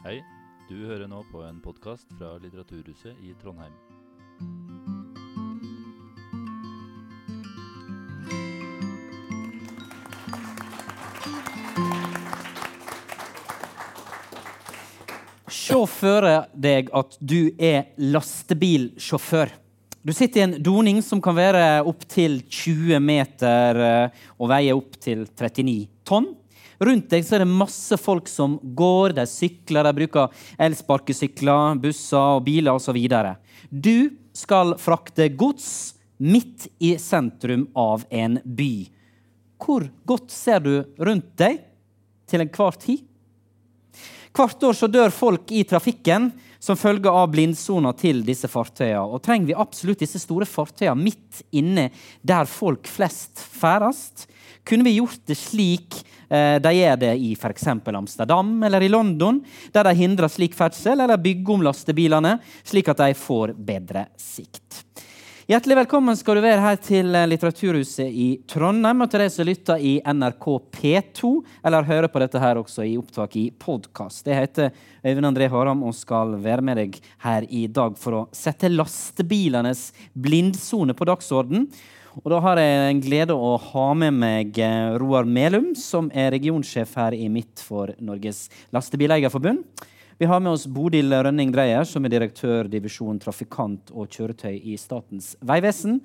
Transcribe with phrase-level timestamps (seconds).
[0.00, 0.22] Hei,
[0.64, 3.74] du hører nå på en podkast fra Litteraturhuset i Trondheim.
[15.52, 19.52] Se for deg at du er lastebilsjåfør.
[20.00, 25.28] Du sitter i en doning som kan være opptil 20 meter eh, og veie opptil
[25.28, 26.32] 39 tonn.
[26.80, 32.38] Rundt deg så er det masse folk som går, de sykler, de bruker elsparkesykler, busser
[32.38, 32.96] og biler osv.
[33.68, 35.68] Du skal frakte gods
[36.20, 38.88] midt i sentrum av en by.
[39.60, 41.60] Hvor godt ser du rundt deg
[42.30, 43.04] til enhver tid?
[44.36, 46.30] Hvert år så dør folk i trafikken
[46.62, 49.02] som følge av blindsona til disse fartøyene.
[49.02, 51.88] Og trenger vi absolutt disse store fartøyene midt inne
[52.22, 54.28] der folk flest ferdes?
[54.64, 57.66] Kunne vi gjort det slik eh, de gjør det i f.eks.
[57.86, 59.40] Amsterdam eller i London,
[59.72, 64.84] der de hindrer slik ferdsel, eller bygger om lastebilene slik at de får bedre sikt?
[65.50, 69.80] Hjertelig velkommen skal du være her til Litteraturhuset i Trondheim, og til deg som lytter
[69.82, 71.30] i NRK P2,
[71.66, 74.30] eller hører på dette her også i opptak i podkast.
[74.30, 74.70] Jeg heter
[75.02, 79.88] Øyvind André Haram og skal være med deg her i dag for å sette lastebilenes
[80.14, 81.66] blindsone på dagsorden.
[82.18, 84.56] Og da har jeg en glede å ha med meg
[84.98, 89.62] Roar Melum, som er regionsjef her i Midt for Norges Lastebileierforbund.
[90.20, 94.74] Vi har med oss Bodil Rønning Dreyer, som er direktør divisjon trafikant og kjøretøy i
[94.76, 96.00] Statens vegvesen.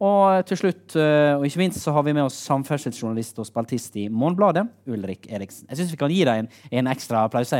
[0.00, 4.00] Og til slutt, eh, og ikke minst, så har vi med oss samferdselsjournalist og spaltist
[4.00, 5.68] i Morgenbladet, Ulrik Eriksen.
[5.68, 6.48] Jeg syns vi kan gi deg en,
[6.80, 7.52] en ekstra applaus.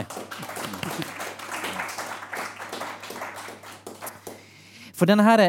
[4.96, 5.44] For denne her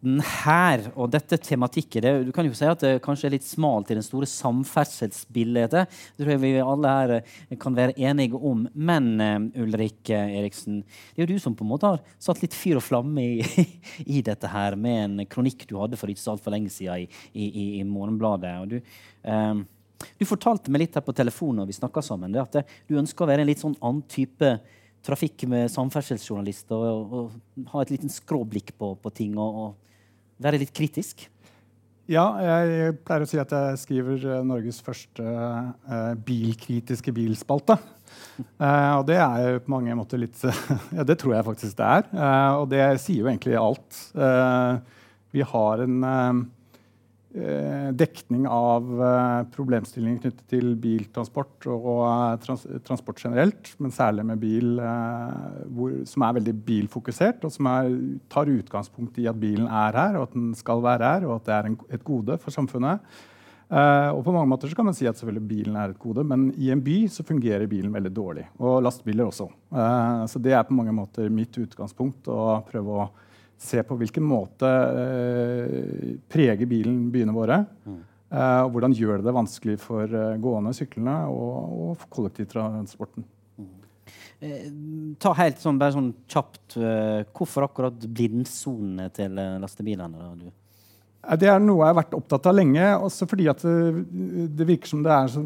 [0.00, 3.90] debatten her og dette tematikken Du kan jo si at det kanskje er litt smalt
[3.90, 5.70] i den store samferdselsbildet.
[5.70, 8.68] Det tror jeg vi alle her eh, kan være enige om.
[8.74, 10.82] Men uh, Ulrik Eriksen,
[11.14, 13.68] det er jo du som på en måte har satt litt fyr og flamme i,
[14.16, 17.44] i dette her med en kronikk du hadde for ikke så altfor lenge siden i,
[17.44, 18.56] i, i Morgenbladet.
[18.60, 18.80] Og du,
[19.28, 19.64] um,
[20.16, 23.30] du fortalte meg litt her på telefonen når vi snakka sammen, at du ønsker å
[23.30, 24.56] være en litt sånn annen type
[25.04, 29.89] trafikk med samferdselsjournalister og, og, ha et liten skråblikk på, på ting og, og,
[30.42, 31.26] være litt kritisk?
[32.10, 37.76] Ja, jeg pleier å si at jeg skriver uh, Norges første uh, bilkritiske bilspalte.
[38.58, 40.40] Uh, og det er jo på mange måter litt
[40.96, 42.08] Ja, det tror jeg faktisk det er.
[42.58, 44.00] og det sier jo egentlig alt.
[45.30, 46.40] vi har en Eh,
[47.30, 54.42] dekning av eh, problemstillinger knyttet til biltransport og eh, trans, transport generelt, men særlig med
[54.42, 54.80] bil
[55.70, 57.90] hvor, som er veldig bilfokusert, og som er,
[58.32, 61.46] tar utgangspunkt i at bilen er her, og at den skal være her, og at
[61.46, 63.04] det er en, et gode for samfunnet.
[63.70, 66.24] Uh, og på mange måter så kan man si at selvfølgelig bilen er et gode,
[66.26, 68.48] men i en by så fungerer bilen veldig dårlig.
[68.58, 69.46] Og lastebiler også.
[69.70, 72.26] Uh, så det er på mange måter mitt utgangspunkt.
[72.26, 73.06] å prøve å
[73.60, 77.64] se på hvilken måte eh, preger bilen byene våre.
[77.84, 77.98] Mm.
[78.30, 83.26] Eh, og hvordan gjør det det vanskelig for eh, gående, syklende og, og for kollektivtransporten.
[83.58, 83.72] Mm.
[84.46, 84.70] Eh,
[85.22, 90.30] ta helt sånn, bare sånn kjapt uh, Hvorfor akkurat blindsonene til lastebilene?
[90.30, 92.86] Da, det er noe jeg har vært opptatt av lenge.
[93.02, 93.74] Også fordi det,
[94.54, 95.42] det, virker som det er så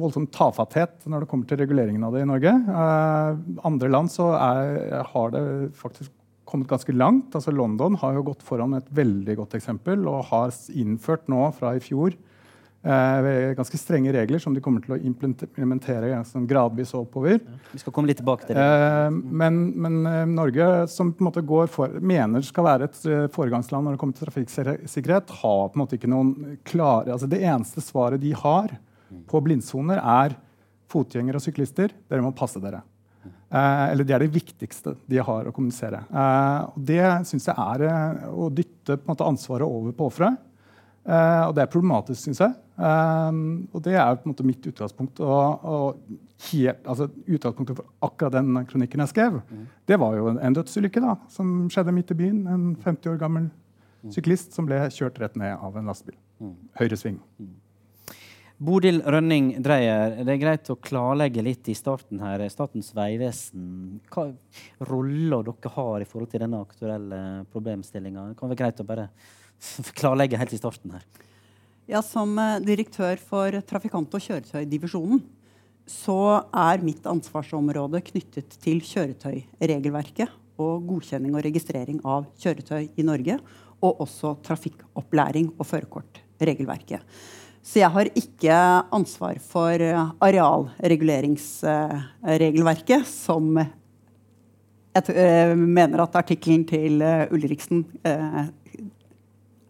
[0.00, 2.54] voldsom tafatthet når det kommer til reguleringen av det i Norge.
[2.70, 5.44] Uh, andre land så er, har det
[5.82, 6.14] faktisk
[6.50, 7.34] kommet ganske langt.
[7.38, 11.76] Altså London har jo gått foran et veldig godt eksempel og har innført nå fra
[11.78, 12.16] i fjor
[12.82, 17.40] eh, ganske strenge regler som de kommer til å implementere sånn gradvis oppover.
[17.72, 18.66] Vi skal komme litt tilbake til det.
[18.66, 23.00] Eh, men, men eh, Norge, som på en måte går for, mener skal være et
[23.06, 27.28] uh, foregangsland når det kommer til trafikksikkerhet, har på en måte ikke noen klare altså
[27.30, 28.76] Det eneste svaret de har
[29.30, 30.36] på blindsoner, er
[30.90, 31.92] fotgjengere og syklister.
[32.10, 32.82] Dere må passe dere.
[33.50, 36.04] Eh, eller det er det viktigste de har å kommunisere.
[36.06, 40.46] Eh, og det syns jeg er eh, å dytte på måte, ansvaret over på offeret.
[41.10, 42.52] Og det er problematisk, syns jeg.
[43.72, 45.22] Og det er på en måte mitt utgangspunkt.
[45.24, 49.64] Og, og helt, altså, utgangspunktet for akkurat den kronikken jeg skrev, mm.
[49.90, 52.44] det var jo en, dødsulykke da, som skjedde midt i byen.
[52.52, 53.48] En 50 år gammel
[54.12, 56.20] syklist som ble kjørt rett ned av en lastebil.
[56.44, 56.54] Mm.
[58.60, 62.42] Bodil Rønning Dreyer, det er greit å klarlegge litt i starten her.
[62.52, 64.26] Statens vegvesen, hva
[64.84, 67.20] roller dere har i forhold til denne aktuelle
[67.54, 68.26] problemstillinga?
[68.28, 69.08] Det kan være greit å bare
[70.02, 71.08] klarlegge helt i starten her.
[71.88, 75.24] Ja, Som eh, direktør for trafikant- og kjøretøydivisjonen
[75.88, 76.20] så
[76.52, 83.40] er mitt ansvarsområde knyttet til kjøretøyregelverket og godkjenning og registrering av kjøretøy i Norge.
[83.80, 87.00] Og også trafikkopplæring og førerkortregelverket.
[87.62, 88.54] Så jeg har ikke
[88.96, 89.74] ansvar for
[90.24, 93.58] arealreguleringsregelverket, som
[94.90, 97.86] jeg uh, mener at artikkelen til uh, Ulriksen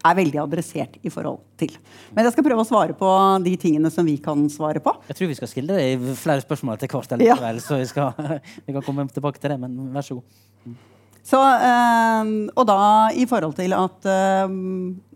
[0.01, 1.73] er veldig adressert i forhold til.
[2.15, 3.09] Men jeg skal prøve å svare på
[3.45, 4.93] de tingene som vi kan svare på.
[5.09, 5.81] Jeg tror vi skal stille
[6.19, 7.37] flere spørsmål etter hvert, ja.
[7.61, 8.13] så vi, skal,
[8.65, 9.59] vi, kan komme tilbake til det.
[9.61, 10.79] Men vær så god.
[11.21, 12.83] Så, eh, og da
[13.13, 14.53] i forhold til at eh,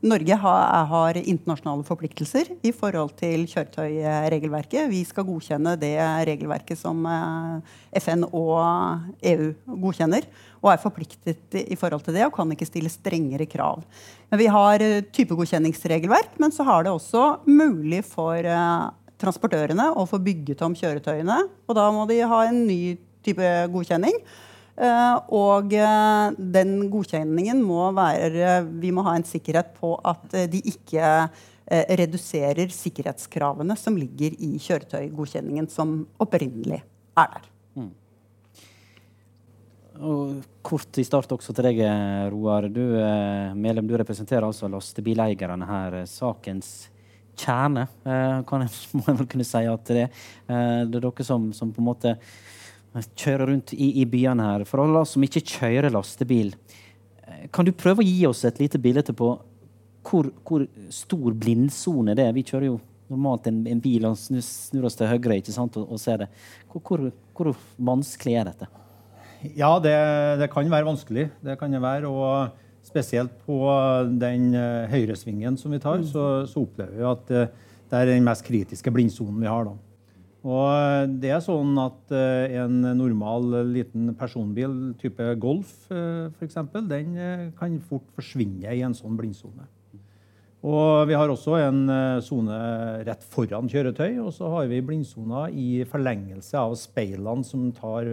[0.06, 4.86] Norge har, internasjonale forpliktelser i forhold til kjøretøyregelverket.
[4.92, 5.96] Vi skal godkjenne det
[6.30, 8.62] regelverket som eh, FN og
[9.26, 10.30] EU godkjenner.
[10.62, 13.82] Og er forpliktet i forhold til det og kan ikke stille strengere krav.
[14.30, 14.82] Men vi har
[15.14, 18.46] typegodkjenningsregelverk, men så har det også mulig for
[19.22, 21.38] transportørene å få bygget om kjøretøyene.
[21.70, 24.18] Og da må de ha en ny type godkjenning.
[24.76, 30.50] Eh, og eh, den godkjenningen må være Vi må ha en sikkerhet på at eh,
[30.52, 31.12] de ikke
[31.66, 36.78] reduserer sikkerhetskravene som ligger i kjøretøygodkjenningen som opprinnelig
[37.18, 37.48] er der.
[37.74, 37.88] Mm.
[39.98, 41.82] Og kort i start også til deg,
[42.30, 42.68] Roar.
[42.70, 42.84] Du,
[43.58, 45.98] medlem, du representerer altså lastebileierne her.
[46.06, 46.70] Sakens
[47.34, 50.06] kjerne, kan jeg, må jeg vel kunne si at det,
[50.46, 52.14] det er dere som, som på en måte
[53.04, 54.66] kjøre rundt i, i, byene her.
[54.70, 56.54] For alle som ikke kjører lastebil,
[57.26, 59.34] eh, kan du prøve å gi oss et lite bilde på
[60.06, 62.36] hvor, hvor stor blindsone det er?
[62.36, 62.80] Vi kjører jo
[63.12, 66.24] normalt en, en bil og snur, snur, oss til høyre ikke sant, og, og ser
[66.24, 66.30] det.
[66.72, 67.08] Hvor, hvor,
[67.38, 67.52] hvor,
[67.92, 68.70] vanskelig er dette?
[69.58, 69.96] Ja, det,
[70.42, 71.28] det, kan være vanskelig.
[71.46, 72.10] Det kan det være.
[72.10, 73.60] Og spesielt på
[74.22, 78.26] den uh, høyresvingen som vi tar, så, så opplever vi at uh, det er den
[78.26, 79.68] mest kritiske blindsonen vi har.
[79.68, 79.76] da.
[80.46, 86.60] Og eh, det er sånn at eh, en normal liten personbil type Golf uh, f.eks.,
[86.86, 87.16] den
[87.58, 89.66] kan fort forsvinne i en sånn blindsone.
[90.66, 91.82] Og vi har også en
[92.26, 92.56] sone
[93.06, 98.10] rett foran kjøretøy, og så har vi blindsoner i forlengelse av speilene som tar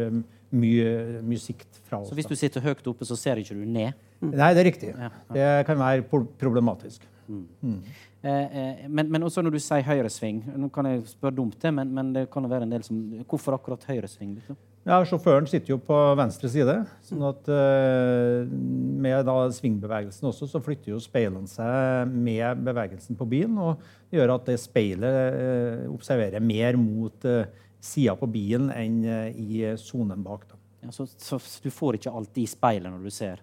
[0.52, 0.90] mye,
[1.24, 2.10] mye sikt fra oss.
[2.10, 3.96] Så hvis du sitter høyt oppe, så ser ikke du ned?
[4.20, 4.92] Nei, det er riktig.
[4.92, 5.32] Ja, ja.
[5.32, 6.04] Det kan være
[6.42, 7.08] problematisk.
[7.28, 7.46] Mm.
[7.62, 7.78] Mm.
[8.22, 11.70] Eh, eh, men, men, også når du sier høyresving Nå kan jeg spørre dumt det,
[11.74, 12.98] men, men, det kan være en del som
[13.30, 14.36] Hvorfor akkurat høyresving?
[14.40, 14.58] Liksom?
[14.82, 16.74] Ja, Sjåføren sitter jo på venstre side.
[17.06, 23.28] sånn at uh, Med da svingbevegelsen også, så flytter jo speilene seg med bevegelsen på
[23.30, 23.60] bilen.
[23.62, 27.44] og Det gjør at det speilet uh, observerer mer mot uh,
[27.82, 30.48] sida på bilen enn uh, i sonen bak.
[30.50, 30.58] Da.
[30.82, 33.42] Ja, så, så, du får ikke alltid i speilet når du ser?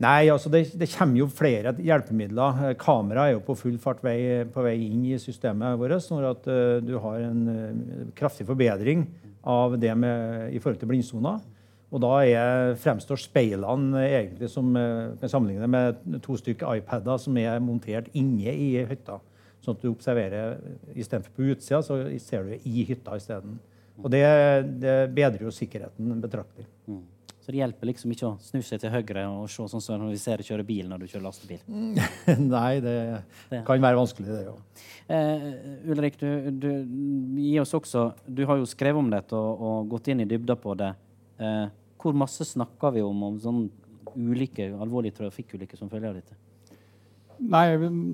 [0.00, 2.60] Nei, altså det, det, kommer jo flere hjelpemidler.
[2.70, 4.18] Eh, kamera er jo på full fart vei,
[4.48, 6.08] på vei inn i systemet vårt.
[6.10, 9.04] Når at, uh, du har en uh, kraftig forbedring
[9.44, 11.40] av det med, i forhold til blindsoner.
[11.90, 17.36] Og da er, fremstår speilene egentlig som uh, kan sammenligne med to stykker iPader som
[17.40, 19.20] er montert inne i hytta.
[19.60, 20.56] Sånn at du observerer
[20.94, 23.58] istedenfor på utsida, så ser du i hytta isteden.
[24.00, 24.24] Og det,
[24.80, 26.64] det bedrer jo sikkerheten betraktelig.
[27.40, 27.44] Mm.
[27.44, 30.12] Så det hjelper liksom ikke å snu seg til høyre og se sånn som når
[30.12, 31.62] vi ser deg kjøre bil når du kjører lastebil.
[32.54, 32.96] Nei, det,
[33.48, 34.84] det, kan være vanskelig, det òg.
[35.10, 35.46] Eh,
[35.90, 36.68] Ulrik, du, du,
[37.40, 40.58] gi oss også Du har jo skrevet om dette og, og gått inn i dybda
[40.60, 40.92] på det.
[41.40, 41.66] Eh,
[42.00, 43.68] hvor masse snakker vi om om sånne
[44.16, 46.38] ulike, alvorlige trafikkulykker som følge av dette?
[47.40, 47.64] Nei,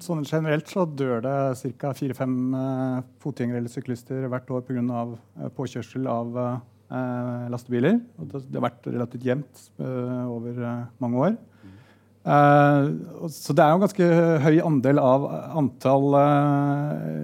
[0.05, 1.35] sånn Generelt så dør det
[1.81, 1.91] ca.
[1.99, 5.03] fire-fem uh, fotgjengere eller syklister hvert år pga.
[5.35, 6.61] Uh, påkjørsel av uh, eh,
[7.53, 8.01] lastebiler.
[8.21, 11.37] Og det, har vært relativt jevnt eh, over eh, mange år.
[12.27, 12.85] Eh,
[13.31, 14.07] så det er jo en ganske
[14.43, 15.27] høy andel av
[15.61, 17.19] antall eh,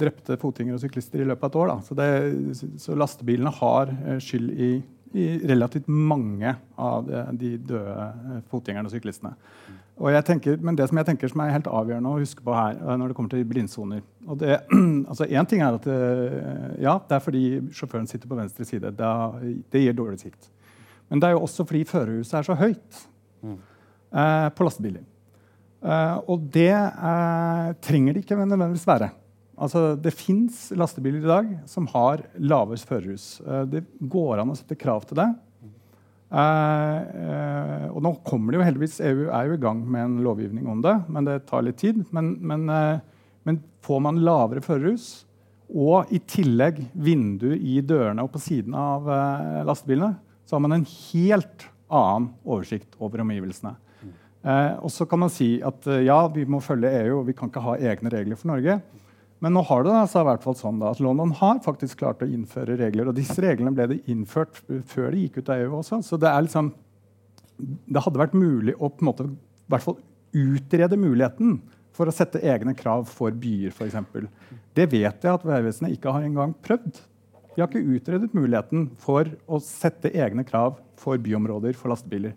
[0.00, 1.72] drepte fotgjengere og syklister i løpet av et år.
[1.84, 2.08] Så, det,
[2.80, 4.70] så, lastebilene har eh, skyld i,
[5.12, 9.36] i, relativt mange av de døde fotgjengerne og syklistene.
[9.96, 12.52] Og jeg tenker, men det som jeg tenker som er helt avgjørende å huske på
[12.52, 14.58] her, når det kommer til blindsoner og det,
[15.10, 18.92] altså en ting er at eh, ja, det er fordi sjåføren sitter på venstre side.
[18.98, 19.12] Det,
[19.72, 20.50] det gir dårlig sikt.
[21.08, 23.04] Men det er jo også fordi førerhuset er så høyt
[23.46, 23.56] mm.
[24.20, 25.06] eh, på lastebiler.
[25.86, 29.10] Eh, og det eh, trenger det ikke nødvendigvis være.
[29.56, 33.38] Altså, det fins lastebiler i dag som har lavest førerhus.
[33.40, 35.30] Eh, det går an å sette krav til det.
[36.26, 40.16] Uh, uh, og nå kommer det jo heldigvis EU er jo i gang med en
[40.24, 42.00] lovgivning om det, men det tar litt tid.
[42.14, 42.98] Men, men, uh,
[43.46, 45.22] men får man lavere førerhus
[45.66, 49.08] og i tillegg vindu i dørene og på siden av
[49.66, 50.12] lastebilene,
[50.46, 53.72] så har man en helt annen oversikt over omgivelsene.
[54.78, 57.64] og så kan man si at ja, vi må følge EU, og vi kan ikke
[57.64, 58.78] ha egne regler for Norge.
[59.44, 62.24] Men nå har det altså i hvert fall sånn da, at London har faktisk klart
[62.24, 63.10] å innføre regler.
[63.10, 66.00] Og disse reglene ble det innført før de gikk ut av EU også.
[66.06, 66.70] Så det, liksom,
[67.58, 69.28] det hadde vært mulig å på en måte,
[69.68, 69.98] hvert fall
[70.36, 71.58] utrede muligheten
[71.96, 73.96] for å sette egne krav for byer, f.eks.
[74.76, 77.00] Det vet jeg at Vegvesenet ikke har engang prøvd.
[77.56, 82.34] De har ikke utredet muligheten for å sette egne krav for byområder for lastebiler.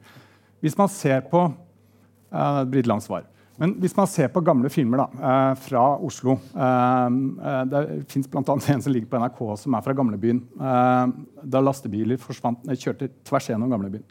[0.64, 3.28] Hvis man ser på uh, et langt svar.
[3.60, 7.08] Men hvis man ser på gamle filmer da, uh, fra Oslo uh,
[7.68, 8.44] Det fins bl.a.
[8.46, 10.42] en som ligger på NRK som er fra gamlebyen.
[11.44, 14.06] da lastebiler forsvant, kjørte tvers gjennom gamlebyen.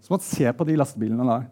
[0.00, 1.46] Så man ser på de lastebilene der.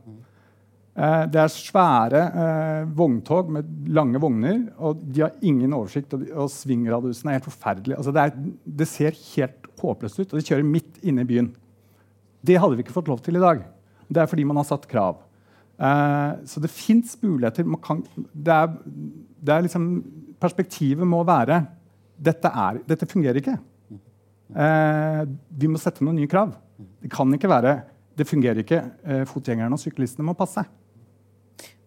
[0.98, 6.16] Eh, det er svære eh, vogntog med lange vogner, og de har ingen oversikt.
[6.32, 7.98] Og svingradiusen er helt forferdelig.
[7.98, 11.52] Altså, det, er, det, ser helt håpløst ut, og de kjører midt inne i byen.
[12.42, 13.62] Det hadde vi ikke fått lov til i dag.
[14.08, 15.20] Det er fordi man har satt krav.
[15.78, 17.66] Eh, så det fins muligheter.
[17.84, 18.72] Kan, det er,
[19.38, 19.90] det er liksom,
[20.42, 21.62] perspektivet må være
[22.18, 23.58] dette, er, dette fungerer ikke.
[24.48, 25.22] Eh,
[25.60, 26.56] vi må sette noen nye krav.
[27.02, 27.78] Det kan ikke være
[28.18, 28.80] det fungerer ikke.
[29.06, 30.64] Eh, fotgjengerne og syklistene må passe.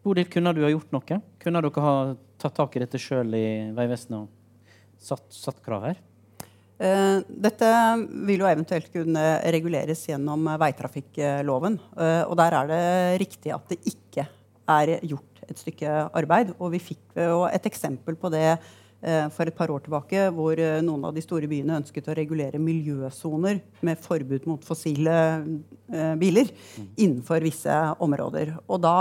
[0.01, 1.17] Bodil, kunne du ha gjort noe?
[1.41, 1.95] Kunne dere ha
[2.41, 4.29] tatt tak i dette sjøl i Vegvesenet og
[5.01, 5.99] satt, satt krav her?
[6.81, 7.71] Uh, dette
[8.25, 11.77] vil jo eventuelt kunne reguleres gjennom veitrafikkloven.
[11.93, 12.85] Uh, og der er det
[13.21, 14.25] riktig at det ikke
[14.71, 16.55] er gjort et stykke arbeid.
[16.57, 18.80] Og vi fikk jo et eksempel på det Eh,
[19.33, 22.61] for et par år tilbake, hvor eh, noen av de store byene ønsket å regulere
[22.61, 26.51] miljøsoner med forbud mot fossile eh, biler
[26.95, 28.53] innenfor visse områder.
[28.67, 28.93] Og da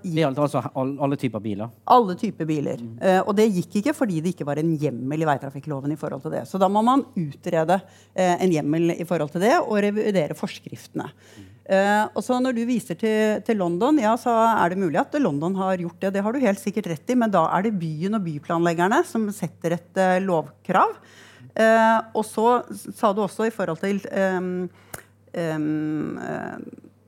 [0.00, 1.74] gikk, altså alle typer biler?
[1.92, 2.80] Alle typer biler.
[2.80, 2.96] Mm.
[3.26, 6.34] og det gikk ikke fordi det ikke var en hjemmel i veitrafikkloven i forhold til
[6.38, 6.42] det.
[6.48, 7.80] Så da må man utrede
[8.14, 11.08] en hjemmel i forhold til det og revidere forskriftene.
[11.08, 11.46] Mm.
[11.68, 15.12] Uh, og så Når du viser til, til, London, ja, så er det mulig at
[15.20, 16.14] London har gjort det.
[16.14, 19.28] Det har du helt sikkert rett i, men da er det byen og byplanleggerne som
[19.36, 20.96] setter et uh, lovkrav.
[21.58, 24.68] Uh, og så sa du også i forhold til um,
[25.34, 26.18] um,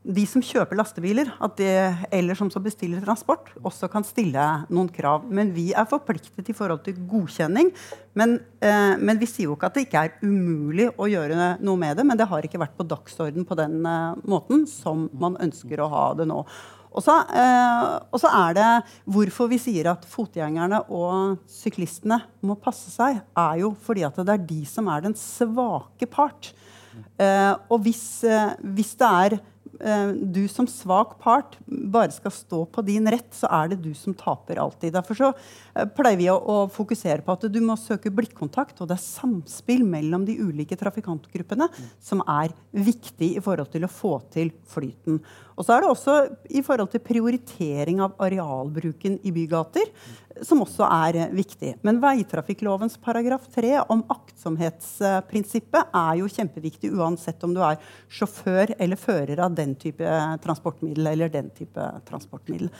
[0.00, 1.28] de som kjøper lastebiler,
[1.58, 1.72] det,
[2.16, 5.26] eller som bestiller transport, også kan stille noen krav.
[5.28, 7.68] Men vi er forpliktet i forhold til godkjenning.
[8.16, 11.76] Men, eh, men, vi sier jo ikke at det ikke er umulig å gjøre noe
[11.76, 12.06] med det.
[12.08, 15.90] Men det har ikke vært på dagsorden på den eh, måten som man ønsker å
[15.92, 16.42] ha det nå.
[16.90, 18.70] Og så, eh, er det
[19.06, 24.34] hvorfor vi sier at fotgjengerne og syklistene må passe seg, er jo fordi at det
[24.34, 26.52] er de som er den svake part.
[27.20, 29.40] Eh, og hvis, eh, hvis det er
[30.12, 34.12] du som svak part bare skal stå på din rett, så er det du som
[34.14, 34.92] taper alltid.
[34.92, 38.90] Derfor så eh, pleier vi å, å fokusere på at du må søke blikkontakt, og
[38.90, 41.68] det er samspill mellom de ulike trafikantgruppene
[42.02, 45.20] som er viktig i forhold til å få til flyten.
[45.60, 46.16] Og så er det også
[46.56, 49.90] i forhold til prioritering av arealbruken i bygater,
[50.46, 51.74] som også er eh, viktig.
[51.84, 59.00] Men veitrafikklovens paragraf 3 om aktsomhetsprinsippet er jo kjempeviktig uansett om du er sjåfør eller
[59.00, 62.70] fører av den type transportmiddel eller den type transportmiddel.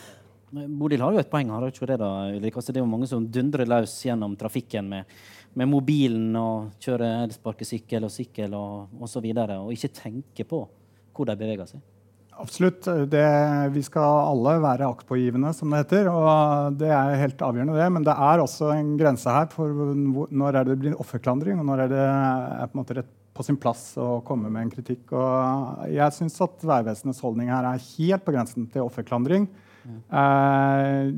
[0.50, 1.50] Bodil har jo et poeng.
[1.50, 2.10] har ikke det da?
[2.34, 5.14] Altså, det er jo mange som dundrer løs gjennom trafikken med,
[5.54, 9.30] med mobilen og kjører elsparkesykkel og sykkel og osv.
[9.30, 10.64] Og, og ikke tenker på
[11.14, 11.82] hvor de beveger seg.
[12.40, 12.86] Absolutt.
[13.12, 13.24] Det,
[13.74, 16.08] vi skal alle være aktpågivende, som det heter.
[16.08, 17.88] og Det er helt avgjørende, det.
[17.92, 21.92] Men det er også en grense her for når det blir offerklandring, og når er
[21.92, 23.02] det er på,
[23.36, 25.12] på sin plass å komme med en kritikk.
[25.12, 29.50] Og jeg syns at Vegvesenets holdning her er helt på grensen til offerklandring.
[30.20, 31.12] Eh,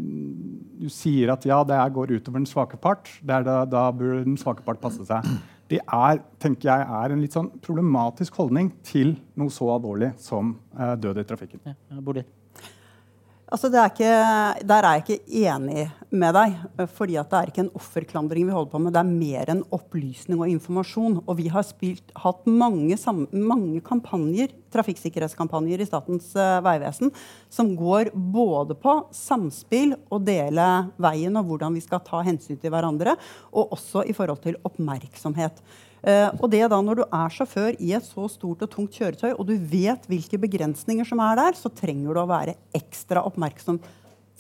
[0.83, 3.11] du sier at ja, det går utover den svake part.
[3.23, 5.27] Da, da bør den svake part passe seg
[5.73, 10.55] det er, tenker jeg, er en litt sånn problematisk holdning til noe så alvorlig som
[10.77, 11.63] uh, død i trafikken.
[11.65, 12.25] Ja.
[13.53, 14.13] Altså, er ikke,
[14.69, 16.57] der er jeg ikke enig med deg.
[16.95, 18.95] fordi det er ikke en offerklandring vi holder på med.
[18.95, 21.21] Det er mer enn opplysning og informasjon.
[21.27, 22.97] Og vi har spilt, hatt mange,
[23.33, 27.13] mange kampanjer, trafikksikkerhetskampanjer i Statens uh, vegvesen
[27.53, 30.69] som går både på samspill og dele
[31.03, 33.17] veien og hvordan vi skal ta hensyn til hverandre,
[33.53, 35.61] og også i forhold til oppmerksomhet.
[36.03, 39.37] Uh, og det da Når du er sjåfør i et så stort og tungt kjøretøy,
[39.37, 43.79] og du vet hvilke begrensninger som er der, så trenger du å være ekstra oppmerksom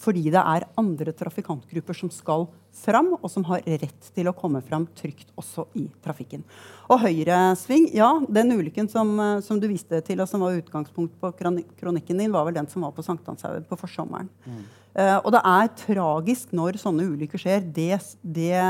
[0.03, 4.63] fordi det er andre trafikantgrupper som skal fram, og som har rett til å komme
[4.65, 6.45] fram trygt også i trafikken.
[6.91, 11.19] Og høyresving, ja, den ulykken som, eh, som, du viste til, og som var utgangspunkt
[11.21, 14.31] på kronikken din, var vel den som var på Sankthanshaugen på forsommeren.
[14.47, 14.63] Mm.
[14.93, 17.63] Uh, og det er tragisk når sånne ulykker skjer.
[17.65, 18.61] Det, det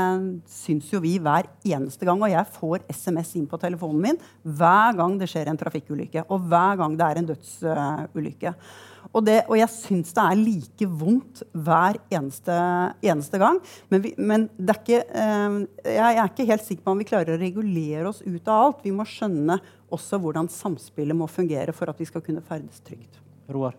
[0.47, 2.21] syns jo vi hver eneste gang.
[2.23, 6.23] Og jeg får SMS inn på telefonen min hver gang det skjer en trafikkulykke.
[6.31, 8.55] Og hver gang det er en dødsulykke.
[8.55, 12.55] Uh, og, det, og jeg syns det er like vondt hver eneste,
[13.03, 13.59] eneste gang.
[13.93, 17.35] Men, vi, men er ikke, uh, jeg er ikke helt sikker på om vi klarer
[17.35, 18.83] å regulere oss ut av alt.
[18.85, 19.59] Vi må skjønne
[19.93, 23.21] også hvordan samspillet må fungere for at vi skal kunne ferdes trygt.
[23.53, 23.77] Roar?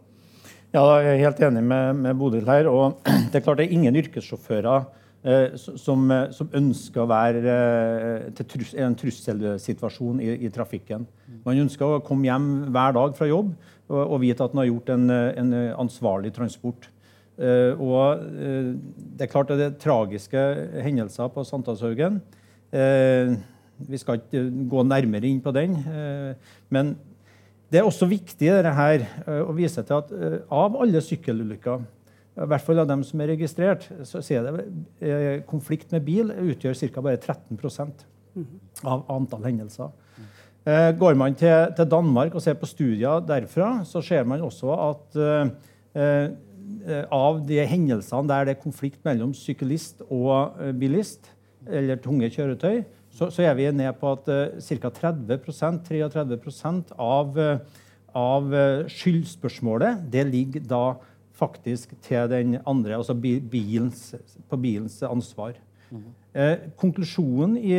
[0.74, 2.66] Ja, jeg er helt enig med, med Bodil her.
[2.70, 4.86] og Det er klart det er ingen yrkessjåfører
[5.22, 11.06] eh, som, eh, som, ønsker å være eh, trus, en trusselsituasjon i, i, trafikken.
[11.46, 13.52] Man ønsker å komme hjem hver dag fra jobb
[13.86, 15.54] og, og vite at man har gjort en, en
[15.86, 16.90] ansvarlig transport.
[17.34, 18.70] Eh, og eh,
[19.18, 20.44] det er klart det er tragiske
[20.84, 22.20] hendelser på Sankthanshaugen.
[22.70, 23.34] Eh,
[23.90, 25.74] vi skal ikke gå nærmere inn på den.
[26.70, 26.94] men
[27.72, 30.12] det er også viktig her, å vise til at
[30.46, 31.82] av alle sykkelulykker,
[32.38, 36.78] i hvert fall av dem som er registrert, så ser det konflikt med bil utgjør
[36.94, 37.02] ca.
[37.02, 38.06] bare 13%
[38.86, 39.90] av antall hendelser.
[41.02, 45.18] Går man til, Danmark og ser på studier derfra, så ser man også at
[47.12, 51.30] av de hendelsene der det er konflikt mellom syklist og eh, bilist,
[51.64, 52.82] eller tunge kjøretøy,
[53.14, 54.90] så, så er vi ned på at uh, ca.
[54.92, 57.38] 30% 33% av,
[58.20, 58.56] av
[58.90, 60.82] skyldspørsmålet det ligger da
[61.34, 64.14] faktisk til den andre, altså bilens,
[64.50, 65.56] på bilens ansvar.
[65.90, 66.04] Mm.
[66.34, 67.74] Eh, konklusjonen i,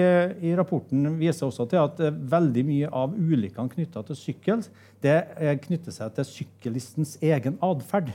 [0.47, 4.63] i, rapporten viser også til at eh, veldig mye av ulykkene knytta til sykkel
[5.03, 5.17] det
[5.65, 8.13] knytter seg til syklistens egen atferd.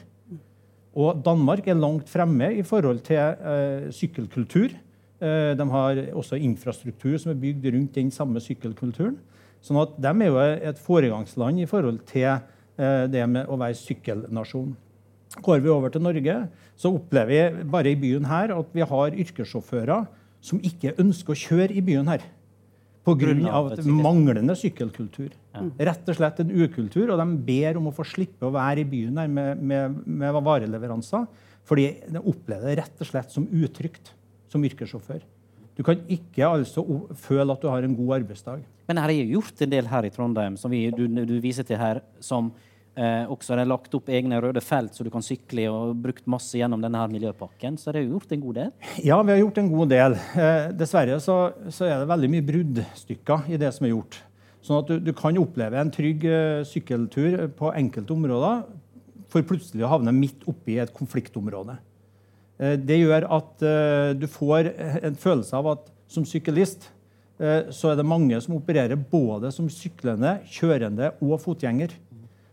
[0.99, 4.75] Og Danmark er langt fremme i forhold til eh, sykkelkultur.
[5.21, 9.19] Eh, de har også infrastruktur som er bygd rundt den samme sykkelkulturen.
[9.63, 13.79] Sånn at De er jo et foregangsland i forhold til eh, det med å være
[13.79, 14.73] sykkelnasjon.
[15.45, 16.37] Går vi over til Norge,
[16.75, 20.09] så opplever vi bare i byen her at vi har yrkessjåfører
[20.43, 22.25] som ikke ønsker å kjøre i byen her.
[23.07, 23.33] Pga.
[23.87, 25.31] manglende sykkelkultur.
[25.91, 27.11] Rett og slett en ukultur.
[27.11, 31.27] Og de ber om å få slippe å være i byen med, med, med vareleveranser.
[31.69, 34.15] Fordi de opplever det rett og slett som utrygt
[34.51, 35.23] som yrkessjåfør.
[35.79, 36.83] Du kan ikke altså
[37.17, 38.65] føle at du har en god arbeidsdag.
[38.91, 41.79] Men her er gjort en del her i Trondheim som vi, du, du viser til
[41.81, 42.51] her, som
[42.99, 46.27] Eh, også har er lagt opp egne røde felt så du kan sykle, og brukt
[46.29, 47.79] masse gjennom denne her miljøpakken.
[47.79, 48.73] Så det har gjort en god del?
[49.07, 50.17] Ja, vi har gjort en god del.
[50.35, 51.37] Eh, dessverre så,
[51.71, 54.19] så, er det veldig mye bruddstykker i det som er gjort.
[54.65, 58.67] Sånn at du, du kan oppleve en trygg uh, sykkeltur på enkelte områder,
[59.31, 61.79] for plutselig å havne midt oppi et konfliktområde.
[62.61, 66.89] Uh, det gjør at uh, du får en følelse av at som syklist
[67.39, 71.95] eh, så er det mange som opererer både som syklende, kjørende og fotgjenger.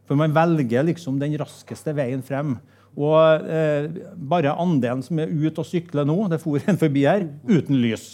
[0.07, 2.57] For man velger liksom den raskeste veien frem.
[2.97, 3.89] Og eh,
[4.29, 8.07] bare andelen som er ute og sykler nå, det for en forbi her, uten lys.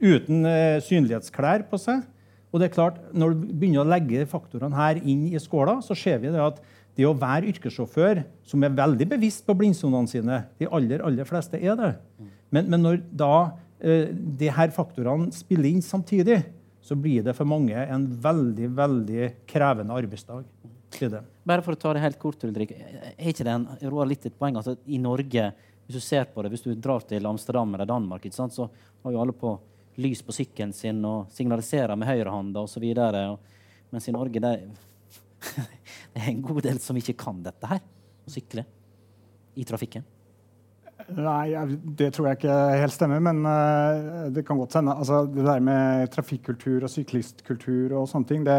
[0.00, 2.04] Uten eh, synlighetsklær på seg.
[2.52, 5.96] Og det er klart, Når du begynner å legge faktorene her inn i skåla, så
[5.98, 6.60] ser vi det at
[6.96, 11.60] det å være yrkessjåfør som er veldig bevisst på blindsonene sine De aller, aller fleste
[11.60, 11.92] er det.
[12.54, 13.32] Men, men når da
[13.80, 16.40] eh, de her faktorene spiller inn samtidig,
[16.80, 20.46] så blir det for mange en veldig, veldig krevende arbeidsdag
[20.96, 21.22] det.
[21.44, 22.72] Bare for å ta det helt kort, Ulrik.
[22.72, 23.66] Er ikke det en,
[24.08, 25.50] litt et poeng at i Norge,
[25.86, 28.68] hvis du ser på det, hvis du drar til Amsterdam eller Danmark, sant, så
[29.04, 29.56] har jo alle på
[30.00, 32.84] lys på sykkelen sin og signaliserer med høyrehånda osv.
[33.92, 34.56] Mens i Norge det,
[36.12, 37.80] det er en god del som ikke kan dette her,
[38.26, 38.66] å sykle
[39.56, 40.04] i trafikken.
[41.06, 41.52] Nei,
[41.98, 44.94] det tror jeg ikke helt stemmer, men uh, det kan godt hende.
[44.96, 48.56] Altså, det der med trafikkultur og syklistkultur og sånne ting det,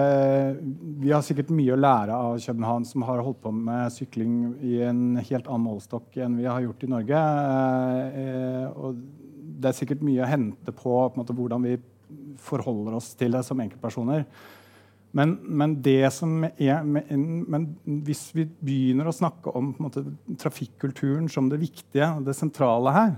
[1.01, 4.77] Vi har sikkert mye å lære av København, som har holdt på med sykling i
[4.85, 7.23] en helt annen målestokk enn vi har gjort i Norge.
[8.15, 9.01] Uh, og
[9.57, 11.77] det er sikkert mye å hente på, på måte, hvordan vi
[12.41, 14.25] forholder oss til det som enkeltpersoner.
[15.17, 17.63] Men, men, er, men,
[18.05, 20.03] hvis vi begynner å snakke om måte,
[20.39, 23.15] trafikkulturen som det viktige og det sentrale her,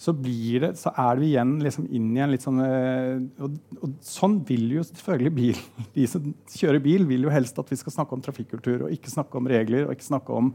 [0.00, 3.92] så, det, så er vi igjen liksom inn i en litt sånn eh, og, og,
[4.02, 5.60] sånn vil jo selvfølgelig bil.
[5.94, 9.12] De som kjører bil, vil jo helst at vi skal snakke om trafikkultur og ikke
[9.12, 10.50] snakke om regler og ikke snakke om,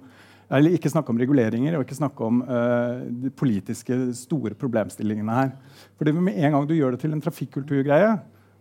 [0.49, 5.51] eller ikke snakke om reguleringer og ikke snakke om uh, de politiske store problemstillingene her.
[5.97, 8.15] For med en gang du gjør det til en trafikkulturgreie,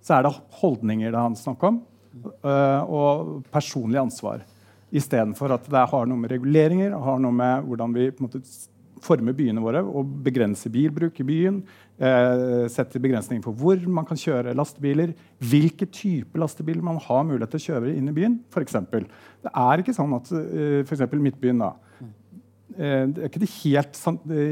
[0.04, 1.80] så er det holdninger det er snakk om.
[2.42, 4.44] Uh, og personlig ansvar.
[4.88, 8.40] Istedenfor at det har noe med reguleringer har noe med hvordan vi måte,
[9.04, 11.62] former byene våre og begrense bilbruk i byen.
[11.98, 15.14] Eh, setter begrensninger for hvor man kan kjøre lastebiler.
[15.38, 18.38] Hvilke typer lastebiler man har mulighet til å kjøre inn i byen.
[18.54, 19.08] For eksempel.
[19.44, 21.74] det er ikke sånn at eh, for Midtbyen da,
[22.78, 23.96] det er ikke det helt,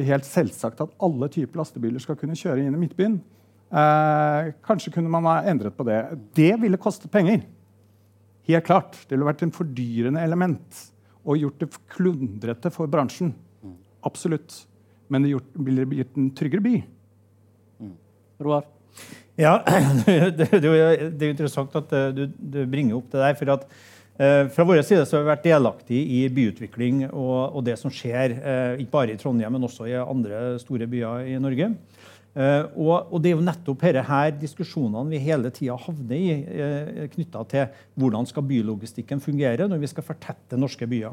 [0.09, 3.20] helt selvsagt at alle typer lastebiler skal kunne kjøre inn i Midtbyen.
[3.66, 5.98] Eh, kanskje kunne man ha endret på det.
[6.37, 7.42] Det ville kostet penger.
[8.46, 8.94] Helt klart.
[9.06, 10.85] Det ville vært en fordyrende element
[11.26, 13.32] og gjort det klundrete for bransjen.
[14.07, 14.62] Absolutt.
[15.12, 16.79] Men det gjort, ville gitt en tryggere by.
[17.83, 17.92] Mm.
[18.47, 18.64] Roar?
[19.38, 19.59] Ja,
[20.07, 23.38] det, det, det, er interessant at eh, du, du, bringer opp det der.
[23.38, 23.69] for at
[24.16, 27.92] Eh, fra vår side så har vi vært delaktig i byutvikling og, og det som
[27.92, 31.69] skjer, eh, ikke bare i Trondheim, men også i andre store byer i Norge.
[32.37, 36.33] Eh, og, og, det er jo nettopp dette her diskusjonene vi hele tida havner i,
[36.33, 37.69] eh, knytta til
[38.01, 41.12] hvordan skal bylogistikken fungere når vi skal fortette norske byer.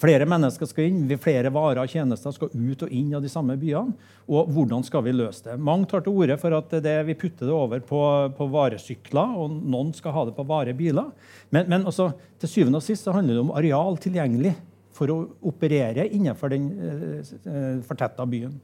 [0.00, 3.54] Flere mennesker skal inn, flere varer og tjenester skal ut og inn av de samme
[3.60, 3.94] byene.
[4.26, 5.54] Og hvordan skal vi løse det?
[5.62, 8.00] Mange tar til orde for at det, vi putter det over på,
[8.34, 11.12] på, varesykler, og noen skal ha det på varebiler.
[11.54, 12.08] Men, men også,
[12.42, 14.56] til syvende og sist så handler det om areal tilgjengelig
[14.94, 18.58] for å operere innenfor den eh, fortetta byen.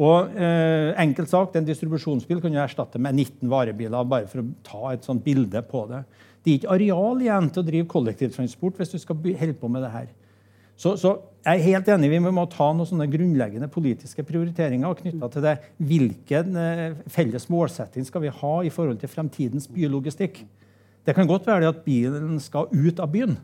[0.00, 4.48] Og eh, enkelt sagt, En distribusjonsbil kan jo erstatte med 19 varebiler, bare for å
[4.66, 6.04] ta et sånt bilde på det.
[6.40, 9.84] Det er ikke areal igjen til å drive kollektivtransport hvis du skal holde på med
[9.84, 10.08] det her.
[10.80, 11.12] Så, så,
[11.44, 15.54] jeg er helt enig, Vi må ta noen sånne grunnleggende politiske prioriteringer knytta til det.
[15.76, 20.42] Hvilken eh, felles målsetting skal vi ha i forhold til fremtidens bylogistikk?
[21.04, 23.36] Det kan godt være at bilen skal ut av byen.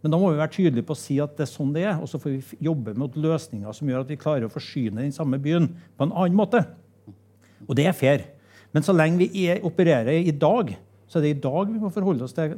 [0.00, 2.00] Men da må vi være tydelige på å si at det er sånn det er.
[2.00, 5.14] Og så får vi jobbe mot løsninger som gjør at vi klarer å forsyne den
[5.14, 6.64] samme byen på en annen måte.
[7.68, 8.26] Og det er fair.
[8.74, 10.74] Men så lenge vi er, opererer i dag,
[11.10, 12.54] så er det i dag vi må forholde oss til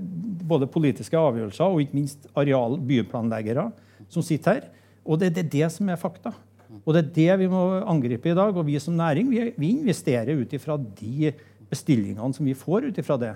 [0.49, 3.71] både politiske avgjørelser og ikke minst areal byplanleggere
[4.13, 4.71] som sitter her.
[5.03, 6.35] Og det, det er det som er fakta.
[6.83, 8.55] Og det er det vi må angripe i dag.
[8.55, 11.33] Og vi som næring vi, vi investerer ut ifra de
[11.73, 13.33] bestillingene som vi får ut ifra det.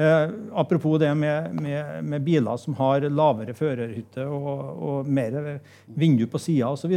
[0.00, 5.58] Eh, apropos det med, med, med, biler som har lavere førerhytte og, og mer
[5.92, 6.94] vindu på sida osv.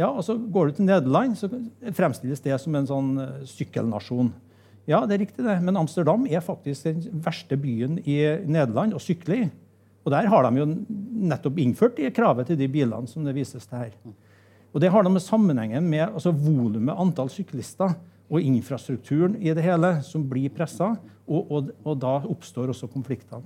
[0.00, 1.50] Ja, og så går du til Nederland, så
[1.92, 4.32] fremstilles det som en sånn eh, sykkelnasjon.
[4.88, 5.58] Ja, det er riktig, det.
[5.62, 8.16] Men Amsterdam er faktisk den verste byen i
[8.48, 9.50] Nederland å sykle i.
[10.02, 10.66] Og der har de jo
[11.22, 13.94] nettopp innført det kravet til de bilene som det vises til her.
[14.72, 17.94] Og Det har noe med sammenhengen med altså volumet, antall syklister
[18.32, 20.94] og infrastrukturen i det hele som blir pressa,
[21.28, 23.44] og, og, og, da oppstår også konfliktene.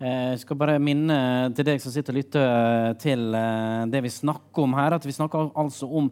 [0.00, 1.16] Eh, jeg skal bare minne
[1.54, 5.14] til deg som sitter og lytter til eh, det vi snakker om her, at vi
[5.14, 6.10] snakker altså om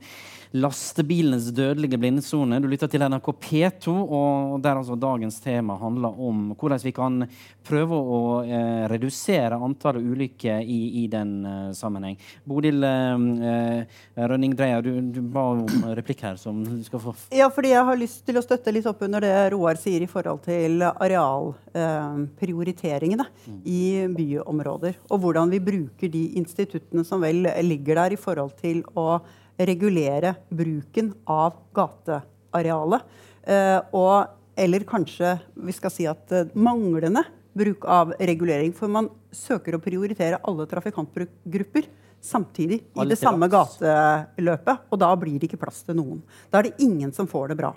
[0.52, 2.60] lastebilenes dødelige blindesone.
[2.60, 7.24] Du lytter til NRK P2, og der altså dagens tema handler om hvordan vi kan
[7.64, 12.16] prøve å eh, redusere antallet ulykker i, i den eh, sammenheng.
[12.48, 13.16] Bodil eh,
[13.48, 13.82] eh,
[14.28, 15.66] Rønning Dreyer, du, du, ba om
[15.96, 16.36] replikk her.
[16.36, 17.14] som du skal få...
[17.32, 20.10] Ja, fordi jeg har lyst til å støtte litt opp under det Roar sier i
[20.10, 23.60] forhold til arealprioriteringene mm.
[23.72, 24.98] I byområder.
[25.08, 29.22] Og hvordan vi bruker de instituttene som vel ligger der i forhold til å
[29.58, 33.04] regulere bruken av gatearealet.
[33.42, 38.72] Eh, og, eller kanskje vi skal si at eh, manglende bruk av regulering.
[38.76, 41.88] For man søker å prioritere alle trafikantgrupper
[42.22, 44.88] samtidig i det samme gateløpet.
[44.90, 46.22] Og da blir det ikke plass til noen.
[46.50, 47.74] Da er det ingen som får det bra.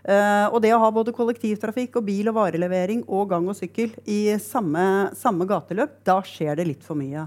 [0.00, 3.92] Uh, og det å ha både kollektivtrafikk og bil og varelevering og gang og sykkel
[4.08, 7.26] i samme, samme gateløp, da skjer det litt for mye.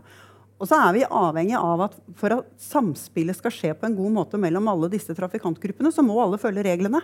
[0.61, 4.13] Og så er vi avhengig av at for at samspillet skal skje på en god
[4.15, 7.01] måte mellom alle disse trafikantgruppene, så må alle følge reglene.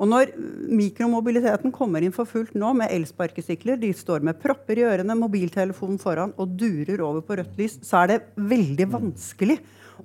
[0.00, 0.32] Og når
[0.70, 6.00] mikromobiliteten kommer inn for fullt nå med elsparkesykler, de står med propper i ørene, mobiltelefonen
[6.02, 9.58] foran og durer over på rødt lys, så er det veldig vanskelig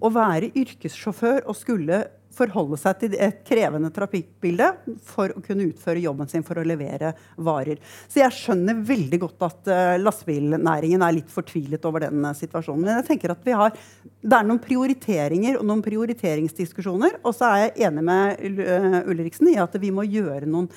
[0.03, 2.03] å være yrkessjåfør og skulle
[2.36, 4.69] forholde seg til et krevende trafikkbilde
[5.08, 7.80] for å kunne utføre jobben sin for å levere varer.
[8.08, 12.86] Så jeg skjønner veldig godt at uh, lastebilnæringen er litt fortvilet over den uh, situasjonen.
[12.86, 17.19] Men jeg tenker at vi har, det er noen prioriteringer og noen prioriteringsdiskusjoner.
[17.24, 20.69] Og så er jeg enig med uh, Ulriksen i at vi må gjøre noen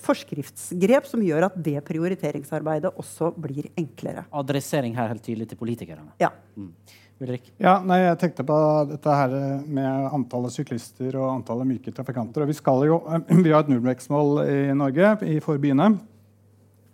[0.00, 4.22] forskriftsgrep som gjør at det prioriteringsarbeidet også blir enklere.
[4.40, 6.14] Adressering her helt tydelig til politikerne.
[6.22, 6.30] Ja.
[6.56, 6.70] Mm.
[7.18, 7.48] Ulrik?
[7.58, 9.32] Ja, nei, jeg tenkte på dette her
[9.66, 12.44] med antallet syklister og antallet myke trafikanter.
[12.44, 13.00] Og vi, skal jo,
[13.44, 15.90] vi har et nullvekstmål i Norge i for byene,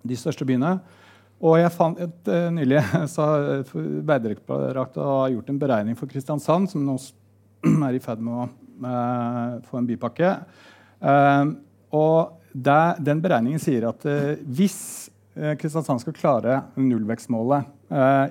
[0.04, 0.78] de største byene.
[1.44, 2.80] Og jeg fant et, uh, nylig
[3.14, 3.28] så
[3.68, 6.96] Vegdirektoratet har gjort en beregning for Kristiansand, som nå
[7.90, 10.36] er i ferd med å uh, få en bypakke.
[11.94, 12.18] Og
[12.54, 14.06] der, den beregningen sier at
[14.40, 14.78] hvis
[15.60, 17.66] Kristiansand skal klare nullvekstmålet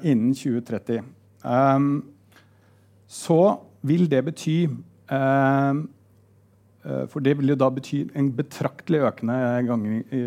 [0.07, 1.22] innen 2030 Um,
[3.13, 3.39] så
[3.83, 4.57] vil det bety
[5.11, 5.83] um,
[7.11, 9.35] For det vil jo da bety en betraktelig økende
[9.67, 10.23] gang i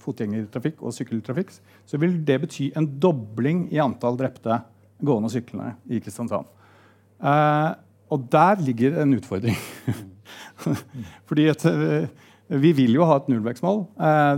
[0.00, 1.52] fotgjengertrafikk og sykkeltrafikk.
[1.84, 4.62] Så vil det bety en dobling i antall drepte
[5.04, 6.48] gående og syklende i Kristiansand.
[7.20, 7.76] Uh,
[8.12, 9.58] og der ligger en utfordring.
[11.28, 12.08] Fordi at, uh,
[12.62, 13.84] vi vil jo ha et nullvekstmål.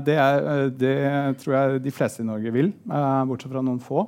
[0.06, 0.96] Det, er, det,
[1.42, 4.04] tror jeg de fleste i Norge vil, bortsett fra noen få.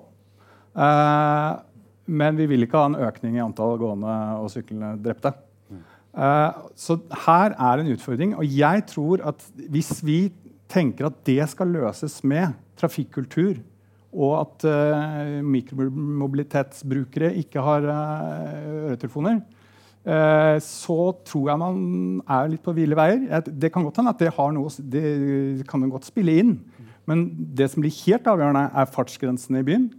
[2.07, 5.35] Men vi vil ikke ha en økning i antall gående og syklende drepte.
[6.16, 8.37] Uh, så her er en utfordring.
[8.40, 10.21] Og jeg tror at hvis vi
[10.71, 13.59] tenker at det skal løses med trafikkultur
[14.16, 19.42] og at uh, mikromobilitetsbrukere ikke har uh, øretelefoner,
[20.09, 21.77] uh, så tror jeg man
[22.25, 23.45] er litt på ville veier.
[23.45, 26.57] Det kan godt hende at det noe Det kan godt spille inn.
[27.07, 29.90] Men det som blir helt avgjørende, er fartsgrensene i byen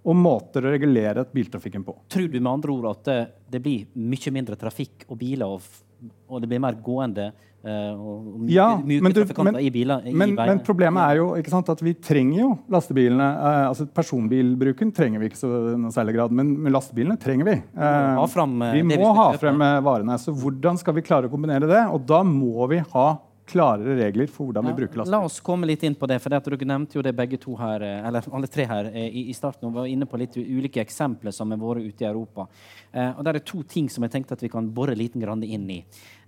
[0.00, 1.94] og måter å regulere biltrafikken på.
[2.08, 3.20] Tror du med andre ord at det,
[3.52, 8.30] det blir mye mindre trafikk og biler, og, og det blir mer gående uh, og
[8.40, 10.08] myke, ja, myke du, trafikanter men, i biler?
[10.08, 13.28] I men, men, problemet er jo sant, at vi trenger jo lastebilene.
[13.36, 17.58] Uh, altså Personbilbruken trenger vi ikke så noe særlig grad, men, men lastebilene trenger vi.
[17.76, 20.16] Uh, frem, vi må vi ha frem varene.
[20.22, 21.84] Så hvordan skal vi klare å kombinere det?
[21.92, 23.08] Og da må vi ha
[23.50, 25.16] klarere regler for hvordan vi bruker lastebil.
[25.16, 27.84] La oss komme litt inn på det, for dere nevnte jo det begge to her,
[27.86, 29.68] eh, eller alle tre her eh, i, i starten.
[29.68, 32.46] og var inne på litt ulike eksempler som har vært ute i Europa.
[32.92, 35.42] Eh, og Der er to ting som jeg tenkte at vi kan bore liten grann
[35.44, 35.80] inn i.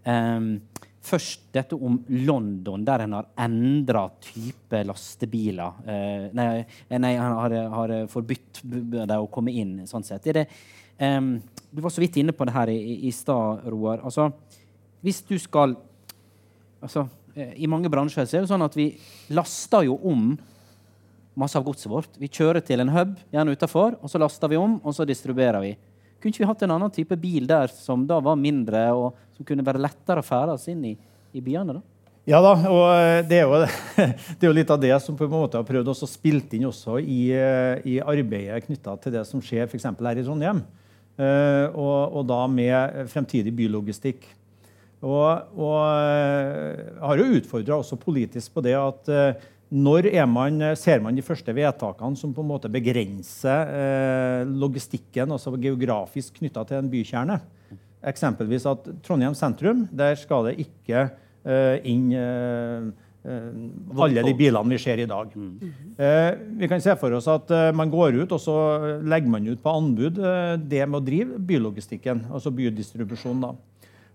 [0.04, 0.40] Eh,
[1.02, 5.82] først dette om London, der en har endra type lastebiler.
[5.86, 6.48] Eh, nei,
[6.94, 9.80] nei, han har, har forbudt dem å komme inn.
[9.86, 10.30] sånn sett.
[10.30, 10.46] Det,
[10.98, 11.34] um,
[11.72, 14.04] du var så vidt inne på det her i, i, i stad, Roar.
[14.06, 14.30] Altså,
[15.02, 15.74] hvis du skal
[16.82, 18.90] altså, eh, I mange bransjer er det sånn at vi
[19.34, 20.34] laster jo om
[21.38, 22.18] masse av godset vårt.
[22.20, 25.62] Vi kjører til en hub gjerne utafor, og så laster vi om, og så distribuerer
[25.64, 25.72] vi.
[26.20, 29.46] Kunne ikke vi hatt en annen type bil der som da var mindre, og som
[29.46, 30.92] kunne være lettere å ferdes inn i,
[31.32, 31.78] i byene?
[31.78, 31.82] da?
[32.30, 34.04] Ja da, og eh, det er, jo, det
[34.36, 37.00] er, jo, litt av det som på en måte har prøvd å spille inn også
[37.00, 39.88] i, eh, i arbeidet knytta til det som skjer f.eks.
[39.88, 40.62] her i Trondheim.
[41.22, 44.24] Og, og, da med fremtidig bylogistikk.
[45.02, 51.00] Og, og eh, har jo utfordra også politisk på det at eh, når man, ser
[51.00, 56.82] man de første vedtakene som på en måte begrenser eh, logistikken, altså geografisk knytta til
[56.82, 57.38] en bykjerne?
[58.04, 64.74] Eksempelvis at Trondheim sentrum, der skal det ikke eh, inn eh, eh alle de bilene
[64.74, 65.30] vi ser i dag.
[65.32, 65.72] Mm.
[66.58, 68.56] vi kan se for oss at man går ut og så
[68.98, 70.18] legger man ut på anbud
[70.66, 73.40] det med å drive bylogistikken, altså bydistribusjon.
[73.40, 73.54] da.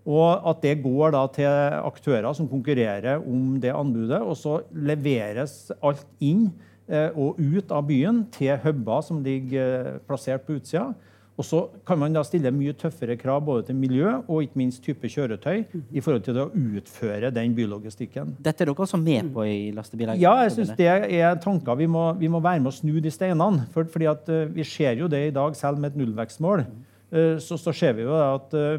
[0.08, 1.50] Og at det går da til
[1.82, 4.22] aktører som konkurrerer om det anbudet.
[4.24, 6.48] Og så leveres alt inn
[6.88, 10.94] eh, og ut av byen til huber som ligger eh, plassert på utsida.
[11.38, 14.82] Og så kan man da stille mye tøffere krav både til miljø og ikke minst
[14.86, 15.60] type kjøretøy
[15.94, 18.34] i forhold til å utføre den bylogistikken.
[18.42, 20.18] Dette er dere også med på i lastebiler?
[20.18, 21.78] Ja, jeg syns det er tanker.
[21.78, 23.68] Vi må, vi må, være med å snu de steinene.
[23.76, 26.66] For, fordi at, uh, vi ser jo det i dag, selv med et nullvekstmål.
[27.08, 28.76] Eh, så, så, ser vi jo at uh,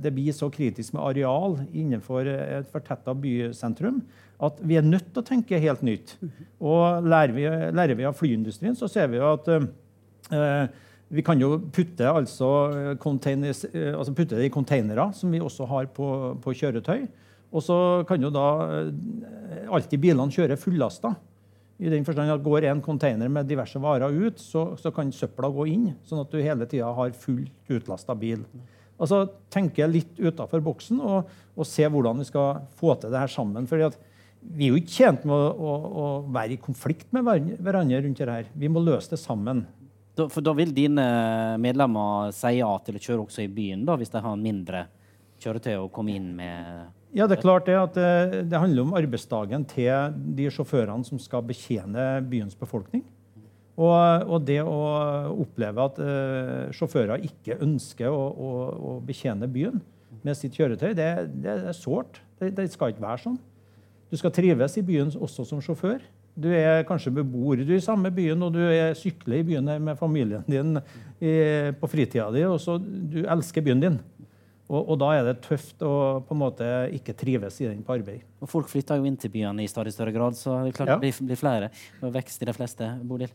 [0.00, 4.00] det blir så kritisk med areal innenfor et fortetta bysentrum
[4.40, 6.14] at vi er nødt til å tenke helt nytt.
[6.62, 10.68] Og lærer vi, lærer vi av flyindustrien, så ser vi jo at eh,
[11.10, 12.46] vi kan jo putte, altså,
[12.94, 16.06] altså putte det i containere, som vi også har på,
[16.44, 17.08] på kjøretøy.
[17.50, 18.46] Og så kan jo da
[19.72, 21.16] alltid bilene kjøre fullasta.
[21.78, 25.50] I den forstand at Går en container med diverse varer ut, så, så kan søpla
[25.54, 28.42] gå inn, sånn at du hele tida har fullt utlasta bil.
[28.98, 29.22] Altså
[29.54, 33.68] Tenke litt utafor boksen og, og, se hvordan vi skal få til det her sammen.
[33.70, 33.98] Fordi at
[34.38, 38.20] Vi er jo ikke tjent med å, å, å være i konflikt med hverandre rundt
[38.22, 38.50] det her.
[38.54, 39.64] Vi må løse det sammen.
[40.18, 41.06] Da, for da vil dine
[41.62, 44.84] medlemmer si ja til å kjøre også i byen, da, hvis de har mindre
[45.42, 46.97] kjøretøy å komme inn med?
[47.16, 51.20] Ja, det er klart det at det, det, handler om arbeidsdagen til de sjåførene som
[51.22, 53.04] skal betjene byens befolkning.
[53.78, 54.78] Og, og det å
[55.38, 59.78] oppleve at uh, sjåfører ikke ønsker å, å, å, betjene byen
[60.26, 61.08] med sitt kjøretøy, det,
[61.44, 62.18] det er sårt.
[62.40, 63.38] Det, det, skal ikke være sånn.
[64.10, 66.02] Du skal trives i byen også som sjåfør.
[66.38, 69.98] Du er kanskje beboer du i samme byen, og du er sykler i byen med
[69.98, 70.76] familien din
[71.22, 71.32] i,
[71.78, 73.98] på fritida di, og så du elsker byen din.
[74.68, 75.92] Og, og, da er det tøft å
[76.28, 78.24] på en måte ikke trives i den på arbeid.
[78.44, 80.92] Og folk flytter jo inn til byene i stadig større grad, så det er klart
[80.92, 80.98] ja.
[80.98, 81.70] det blir, blir flere.
[82.02, 82.90] Og vekst i de fleste.
[83.08, 83.32] Bodil?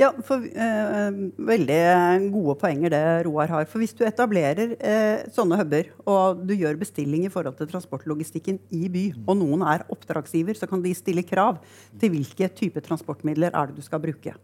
[0.00, 1.10] Ja, for, eh,
[1.52, 3.66] Veldig gode poenger det Roar har.
[3.68, 8.58] For Hvis du etablerer eh, sånne huber, og du gjør bestilling i forhold til transportlogistikken
[8.72, 11.60] i by, og noen er oppdragsgiver, så kan de stille krav
[12.00, 14.34] til hvilke type transportmidler er det du skal bruke.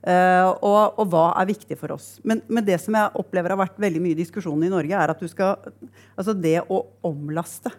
[0.00, 2.14] Uh, og, og, hva er viktig for oss.
[2.24, 5.20] Men, men, det som jeg opplever har vært veldig mye diskusjon i Norge, er at
[5.20, 5.60] du skal,
[6.16, 7.72] altså det å omlaste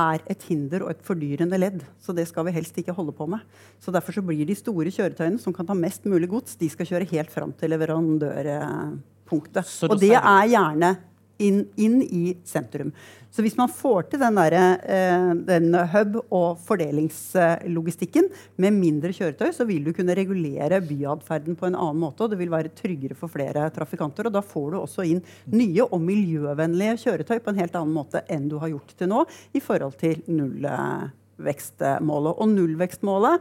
[0.00, 1.82] er et hinder og et fordyrende ledd.
[2.00, 3.40] Så det skal vi helst ikke holde på med.
[3.82, 6.86] Så Derfor så blir de store kjøretøyene som kan ta mest mulig gods, de skal
[6.88, 9.66] kjøre helt fram til leverandørpunktet.
[9.90, 10.94] Og det er gjerne
[11.40, 12.92] inn, inn, i sentrum.
[13.30, 18.26] Så hvis man får til den, der, eh, den hub- og fordelingslogistikken
[18.58, 22.40] med mindre kjøretøy, så vil du kunne regulere byatferden på en annen måte, og det
[22.40, 24.26] vil være tryggere for flere trafikanter.
[24.26, 25.22] Og da får du også inn
[25.52, 29.20] nye og miljøvennlige kjøretøy på en helt annen måte enn du har gjort til nå
[29.54, 32.34] i forhold til nullvekstmålet.
[32.36, 33.36] Og nullvekstmålet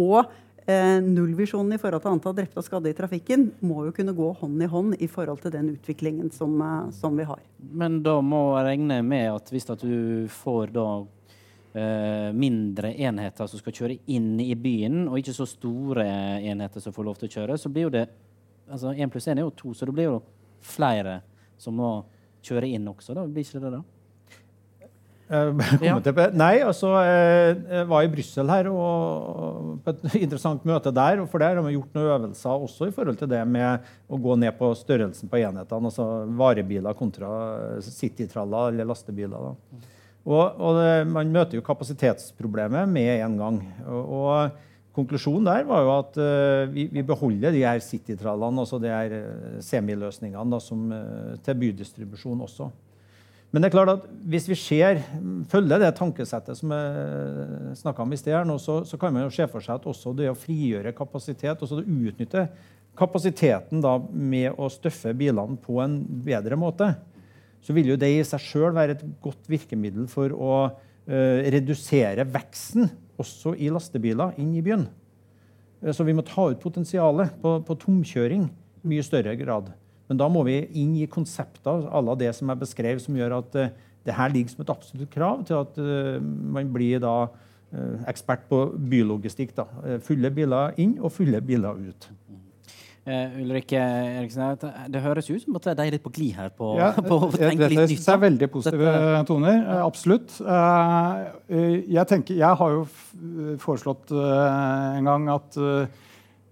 [0.00, 0.24] og
[0.66, 4.30] eh, nullvisjonen i forhold til antall drepte og skadde i trafikken må jo kunne gå
[4.40, 7.42] hånd i hånd i forhold til den utviklingen som, eh, som vi har.
[7.72, 10.88] Men da må jeg regne med at hvis at du får da
[11.74, 16.06] eh, mindre enheter som skal kjøre inn i byen, og ikke så store
[16.40, 18.08] enheter som får lov til å kjøre, så blir jo det
[18.64, 20.20] altså Én pluss én er jo to, så det blir jo
[20.64, 21.18] flere
[21.60, 21.98] som må
[22.44, 23.14] kjøre inn også.
[23.14, 23.82] da, Blir ikke det da?
[25.28, 25.50] Eh,
[25.88, 25.96] Ja.
[26.36, 31.22] Nei, altså eh, Jeg var i Brussel her og på et interessant møte der.
[31.22, 34.20] og For der har vi gjort noen øvelser også i forhold til det med å
[34.20, 35.90] gå ned på størrelsen på enhetene.
[35.92, 37.32] Altså varebiler kontra
[37.84, 39.50] citytraller eller lastebiler.
[39.50, 39.90] da.
[40.24, 43.58] Og, og det, Man møter jo kapasitetsproblemet med en gang.
[43.84, 44.62] Og, og
[44.94, 49.14] Konklusjonen der var jo at uh, vi, vi beholder de her citytrallene, altså de her
[49.16, 52.68] eh, semiløsningene da, som, eh, til bydistribusjon også.
[53.54, 54.98] Men det er klart at hvis vi ser,
[55.46, 59.28] følger det tankesettet som jeg snakka om i sted, her nå, så, så kan man
[59.28, 62.42] jo se for seg at også det å frigjøre kapasitet, også det å utnytte
[62.98, 66.88] kapasiteten da med å støffe bilene på en bedre måte,
[67.62, 72.26] så vil jo det i seg sjøl være et godt virkemiddel for å uh, redusere
[72.26, 72.90] veksten
[73.22, 74.88] også i lastebiler inn i byen.
[75.78, 78.48] Eh, Så vi må ta ut potensialet på, på tomkjøring
[78.82, 79.70] mye større grad.
[80.08, 83.56] Men da må vi inn i konsepter à det som jeg beskrev, som gjør at
[83.56, 83.68] uh,
[84.04, 88.44] det her ligger som et absolutt krav til at uh, man blir da uh, ekspert
[88.50, 89.54] på bylogistikk.
[89.56, 89.64] Da.
[90.04, 92.10] Fulle biler inn og fulle biler ut.
[93.04, 94.54] Uh, Ulrikke Eriksen,
[94.88, 97.30] det, høres ut som at de er litt på glid her på, Ja, på å
[97.34, 98.00] det- tenke litt nytt.
[98.00, 99.58] Det er veldig positive Dette- toner.
[99.84, 100.38] Absolutt.
[100.40, 102.86] Eh, Jeg, tenker, jeg har jo
[103.60, 105.58] foreslått uh, en gang at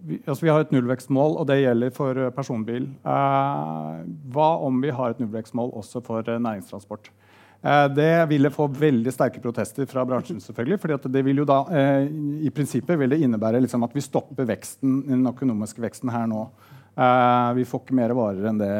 [0.03, 2.89] vi, altså vi har et nullvekstmål, og det gjelder for eh, personbil.
[3.07, 3.99] Eh,
[4.35, 7.09] Hva om vi har et nullvekstmål også for eh, næringstransport?
[7.63, 10.41] Eh, Det ville få veldig sterke protester fra bransjen.
[10.43, 12.07] selvfølgelig, fordi det vil jo da, eh,
[12.43, 16.49] I prinsippet vil det innebære liksom at vi stopper veksten, den økonomiske veksten her nå.
[16.95, 18.73] Eh, vi får ikke mer varer enn det.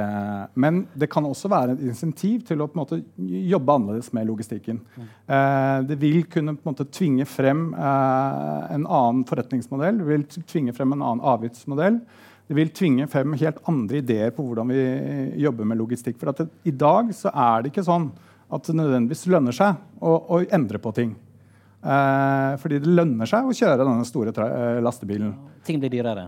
[0.61, 4.81] Men det kan også være et insentiv til å måte, jobbe annerledes med logistikken.
[5.25, 10.03] Uh, det vil kunne måte, tvinge frem uh, en annen forretningsmodell.
[10.03, 11.97] Det vil tvinge frem en annen avgiftsmodell.
[12.43, 14.83] Det vil tvinge frem helt andre ideer på hvordan vi
[15.41, 16.19] jobber med logistikk.
[16.21, 18.11] For det, I dag så er det ikke sånn
[18.53, 21.15] at det nødvendigvis lønner seg å, å endre på ting.
[21.83, 24.31] Fordi det lønner seg å kjøre denne store
[24.83, 25.33] lastebilen.
[25.65, 26.27] Ting blir dyrere.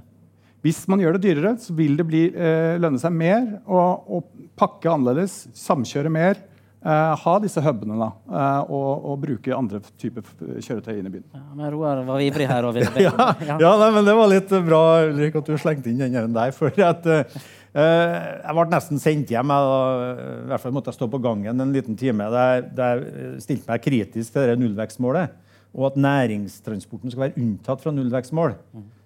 [0.65, 3.81] Hvis man gjør det dyrere, så vil det bli, eh, lønne seg mer å,
[4.17, 4.21] å
[4.57, 6.39] pakke annerledes, samkjøre mer,
[6.81, 10.25] eh, ha disse hubene da, eh, og, og bruke andre typer
[10.65, 11.27] kjøretøy inn i byen.
[11.37, 12.65] Ja, men Roar var ivrig her.
[12.65, 16.01] Og ville Ja, ja nei, men Det var litt bra Ulrik, at du slengte inn
[16.01, 16.55] den der.
[16.55, 17.39] for at eh,
[17.75, 19.53] Jeg ble nesten sendt hjem.
[19.53, 23.05] Jeg, da, I hvert fall måtte jeg stå på gangen en liten time der, der
[23.05, 25.41] jeg stilte meg kritisk til det nullvekstmålet.
[25.75, 28.55] Og at næringstransporten skal være unntatt fra nullvekstmål.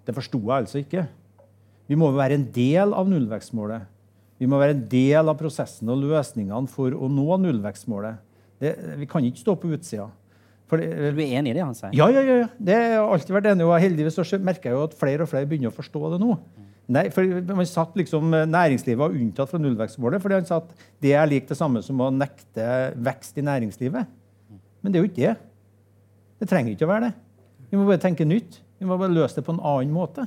[0.06, 1.10] Det forsto jeg altså ikke.
[1.90, 3.88] Vi må være en del av nullvekstmålet.
[4.40, 8.22] Vi må være en del av prosessen og løsningene for å nå nullvekstmålet.
[8.62, 10.08] Det, vi kan ikke stå på utsida.
[10.70, 11.92] Det, Du er enig i det han sier?
[11.98, 12.36] ja, ja, ja.
[12.44, 12.48] ja.
[12.56, 13.66] Det har alltid vært enig.
[13.66, 16.38] Og heldigvis så merker jeg jo at flere og flere begynner å forstå det nå.
[16.90, 20.72] Nei, for man satt liksom, Næringslivet var unntatt fra nullvekstmålet fordi han sa at
[21.04, 22.66] det er lik det samme som å nekte
[22.98, 24.10] vekst i næringslivet.
[24.82, 25.36] Men det er jo ikke det.
[26.40, 27.14] Det trenger ikke å være det.
[27.70, 28.62] Vi må bare tenke nytt.
[28.80, 30.26] Vi må bare løse det på en annen måte.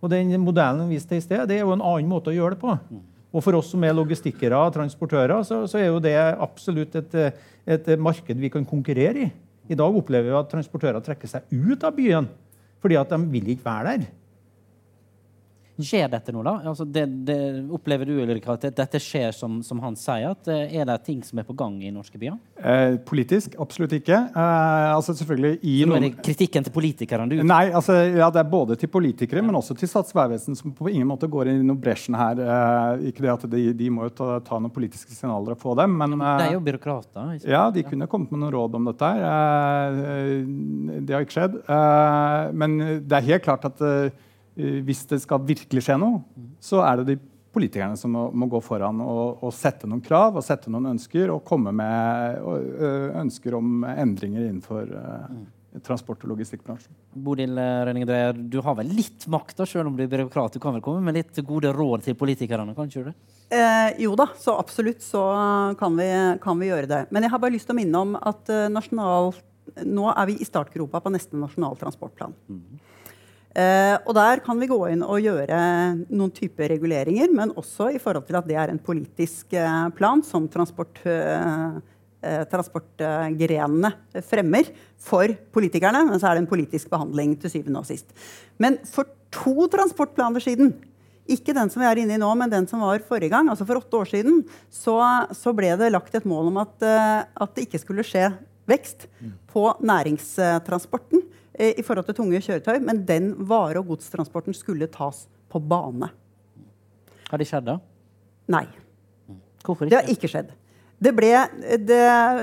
[0.00, 2.36] Og den modellen vi viste til i sted, det er jo en annen måte å
[2.36, 2.76] gjøre det på.
[3.30, 7.18] Og for oss som er logistikkere og transportører, så, så er jo det absolutt et,
[7.68, 9.30] et marked vi kan konkurrere i.
[9.70, 12.26] I dag opplever vi at transportører trekker seg ut av byen
[12.80, 14.06] fordi at de vil ikke være der.
[15.84, 16.56] Skjer dette nå, da?
[16.70, 17.38] Altså, det, det,
[17.72, 20.34] opplever du Ulrikke, at dette skjer som, som han sier?
[20.34, 22.36] At eh, Er det ting som er på gang i norske byer?
[22.60, 24.18] Eh, politisk absolutt ikke.
[24.30, 28.42] Eh, altså selvfølgelig i nå er det kritikken til politikerne du Nei, altså, ja, det
[28.42, 31.62] er både til politikere, men også til Statens vegvesen, som på ingen måte går inn
[31.62, 32.40] i noen bresjen her.
[32.44, 35.76] Eh, ikke det at de, de må jo ta, ta noen politiske signaler og få
[35.78, 37.36] dem, men De er eh, jo byråkrater.
[37.38, 39.12] ikke ja, de kunne kommet med noen råd om dette.
[39.12, 40.00] her.
[40.14, 41.60] Eh, det har ikke skjedd.
[41.64, 43.80] Eh, men det er helt klart at
[44.56, 46.22] hvis det skal virkelig skje noe,
[46.62, 47.18] så er det de
[47.54, 51.32] politikerne som må, må gå foran og, og sette noen krav og sette noen ønsker
[51.34, 52.44] og komme med
[53.20, 55.40] ønsker om endringer innenfor eh,
[55.78, 56.92] transport- og logistikkbransjen.
[57.14, 60.54] Bodil eh, Rønning Dreyer, du har vel litt makt, da, selv om du er byråkrat?
[60.54, 62.74] Du kan vel komme med litt gode råd til politikerne?
[62.74, 63.16] kan ikke du det?
[63.54, 65.22] Eh, jo da, så absolutt så
[65.78, 66.10] kan vi,
[66.42, 67.00] kan vi gjøre det.
[67.10, 69.32] Men jeg har bare lyst til å minne om at eh, nasjonal,
[69.86, 72.34] nå er vi i startgropa på neste nasjonal transportplan.
[72.50, 72.98] Eh,
[73.50, 75.60] og der kan vi gå inn og gjøre
[76.06, 80.22] noen typer reguleringer, men også i forhold til at det er en politisk eh, plan
[80.22, 81.80] som transport, eh,
[82.22, 83.90] eh, transportgrenene
[84.22, 86.04] fremmer for politikerne.
[86.12, 88.14] Men så er det en politisk behandling til syvende og sist.
[88.62, 90.70] Men for to transportplaner siden
[91.30, 93.66] ikke den som vi er inne i nå, men den som var forrige gang, altså
[93.68, 94.40] for åtte år siden,
[94.72, 94.96] så,
[95.36, 98.28] så ble det lagt et mål om at, eh, at det ikke skulle skje
[98.70, 99.06] vekst
[99.50, 105.26] på næringstransporten eh, i forhold til tunge kjøretøy, men den vare- og godstransporten skulle tas
[105.50, 106.10] på bane.
[107.30, 107.78] Har det skjedd, da?
[108.50, 108.64] Nei.
[109.64, 109.92] Hvorfor ikke?
[109.92, 110.52] Det har ikke skjedd.
[111.00, 111.30] Det, ble,
[111.88, 112.00] det,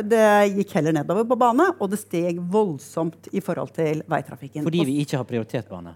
[0.09, 0.23] det
[0.57, 4.65] gikk heller nedover på bane, og det steg voldsomt i forhold til veitrafikken.
[4.65, 5.93] Fordi vi ikke har prioritert bane.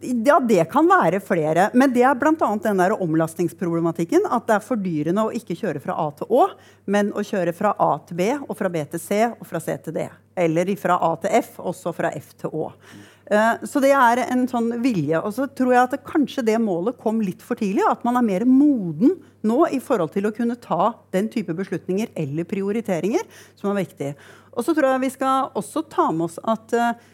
[0.00, 1.66] Ja, det kan være flere.
[1.76, 2.32] Men det er bl.a.
[2.64, 4.24] den der omlastingsproblematikken.
[4.32, 6.46] At det er fordyrende å ikke kjøre fra A til Å,
[6.88, 9.76] men å kjøre fra A til B, og fra B til C og fra C
[9.84, 10.06] til D.
[10.40, 12.70] Eller fra A til F, også fra F til Å.
[13.30, 15.20] Eh, Så det er en sånn vilje.
[15.20, 17.84] Og så tror jeg at det, kanskje det målet kom litt for tidlig.
[17.84, 22.08] At man er mer moden nå i forhold til å kunne ta den type beslutninger
[22.16, 24.14] eller prioriteringer som er viktig.
[24.56, 27.08] Og så tror jeg vi skal også ta med oss at eh,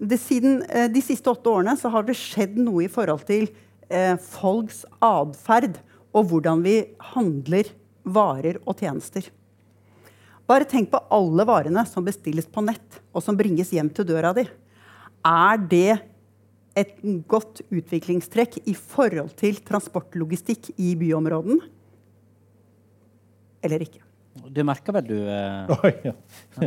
[0.00, 3.50] det, siden eh, de siste åtte årene så har det skjedd noe i forhold til
[3.92, 5.78] eh, folks atferd
[6.16, 6.78] og hvordan vi
[7.12, 7.68] handler
[8.02, 9.28] varer og tjenester.
[10.50, 14.32] Bare tenk på alle varene som bestilles på nett, og som bringes hjem til døra
[14.34, 14.48] di.
[15.22, 16.00] Er det
[16.80, 16.96] et
[17.30, 21.60] godt utviklingstrekk i forhold til transportlogistikk i byområden?
[23.62, 24.02] Eller ikke?
[24.48, 26.12] Du merker vel du eh, Oi, ja.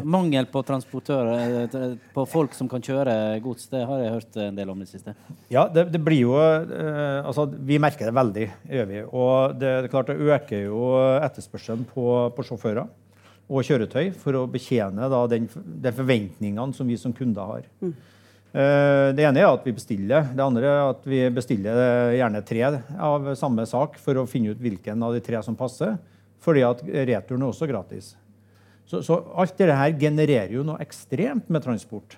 [0.04, 4.60] Mangel på transportører, eh, på folk som kan kjøre gods, det har jeg hørt en
[4.60, 5.16] del om i det siste.
[5.54, 8.48] Ja, det, det blir jo eh, Altså, vi merker det veldig,
[8.78, 9.04] gjør vi.
[9.10, 10.88] Og det, det klart det øker jo
[11.24, 12.86] etterspørselen på, på sjåfører
[13.54, 15.50] og kjøretøy for å betjene da, den,
[15.84, 17.66] de forventningene som vi som kunder har.
[18.54, 20.30] Eh, det ene er at vi bestiller.
[20.32, 24.62] Det andre er at vi bestiller gjerne tre av samme sak for å finne ut
[24.62, 25.98] hvilken av de tre som passer.
[26.44, 28.14] Fordi at returen er også gratis.
[28.84, 32.18] Så, så alt dette her genererer jo noe ekstremt med transport.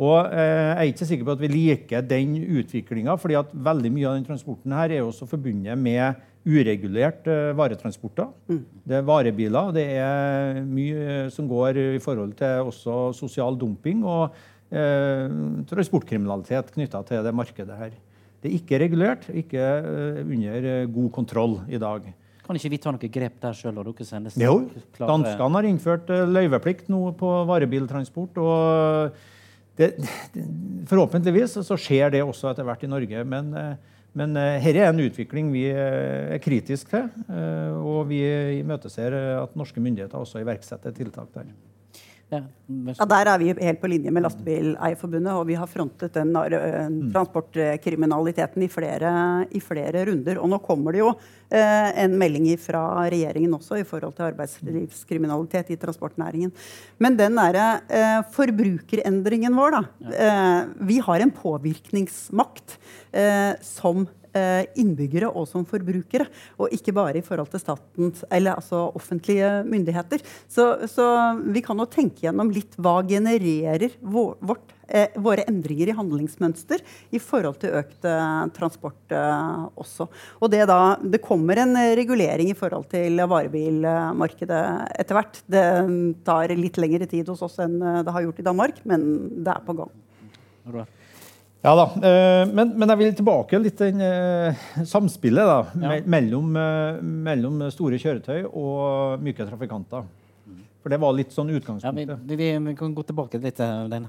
[0.00, 3.90] Og eh, jeg er ikke sikker på at vi liker den utviklinga, fordi at veldig
[3.92, 8.30] mye av den transporten her er også forbundet med uregulert eh, varetransporter.
[8.48, 14.32] Det er varebiler, det er mye som går i forhold til også sosial dumping og
[14.72, 15.28] eh,
[15.70, 17.94] transportkriminalitet knytta til det markedet her.
[18.42, 22.08] Det er ikke regulert, ikke eh, under eh, god kontroll i dag.
[22.42, 23.76] Kan ikke vi ta noe grep der sjøl?
[24.42, 24.56] Jo,
[24.98, 28.40] danskene har innført eh, løyveplikt nå på varebiltransport.
[28.42, 29.16] og
[29.78, 29.92] det,
[30.34, 30.44] det,
[30.90, 33.24] Forhåpentligvis så skjer det også etter hvert i Norge.
[33.24, 33.74] Men, eh,
[34.18, 37.06] men her er en utvikling vi eh, er kritisk til.
[37.32, 38.20] eh, Og vi
[38.58, 41.46] imøteser eh, at norske myndigheter også iverksetter tiltak der.
[42.32, 46.94] Ja, Der er vi helt på linje med Lastebileierforbundet, og vi har frontet den eh,
[47.12, 49.12] transportkriminaliteten i flere,
[49.52, 50.40] i flere runder.
[50.40, 55.74] Og nå kommer det jo eh, en melding fra regjeringen også i forhold til arbeidslivskriminalitet
[55.74, 56.54] i transportnæringen.
[57.02, 59.84] Men den derre eh, forbrukerendringen vår, da.
[60.80, 62.78] Vi har en påvirkningsmakt
[63.66, 66.26] som innbyggere og som forbrukere,
[66.56, 70.22] og ikke bare i forhold til statens, eller altså offentlige myndigheter.
[70.48, 71.06] Så, så
[71.42, 76.82] vi kan jo tenke gjennom litt hva genererer vår, vårt, eh, våre endringer i handlingsmønster
[77.12, 80.08] i forhold til økt eh, transport eh, også.
[80.40, 84.64] Og det, da, det kommer en eh, regulering i forhold til varebilmarkedet
[85.02, 85.42] etter hvert.
[85.50, 85.66] Det
[86.26, 89.06] tar litt lengre tid hos oss enn eh, det har gjort i Danmark, men
[89.42, 89.94] det er på gang.
[91.62, 95.98] Ja da, eh, men, men jeg vil tilbake litt til eh, samspillet da, ja.
[96.10, 96.96] mellom, eh,
[97.28, 100.08] mellom store kjøretøy og myke trafikanter.
[100.82, 102.10] For det var litt sånn utgangspunktet.
[102.10, 104.08] ja, vi, vi, vi kan gå tilbake litt til den.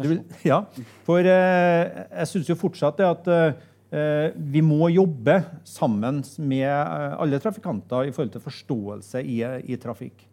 [0.00, 0.62] Vil, ja,
[1.04, 8.08] for jeg syns jo fortsatt det at eh, vi må jobbe sammen med alle trafikanter
[8.08, 10.24] i forhold til forståelse i, i trafikk.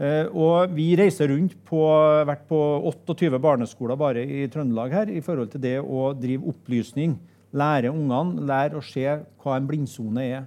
[0.00, 1.82] Eh, og vi reiser rundt på,
[2.26, 7.18] vært på 28 barneskoler bare i Trøndelag her i forhold til det å drive opplysning.
[7.52, 9.04] Lære ungene lære å se
[9.42, 10.46] hva en blindsone er.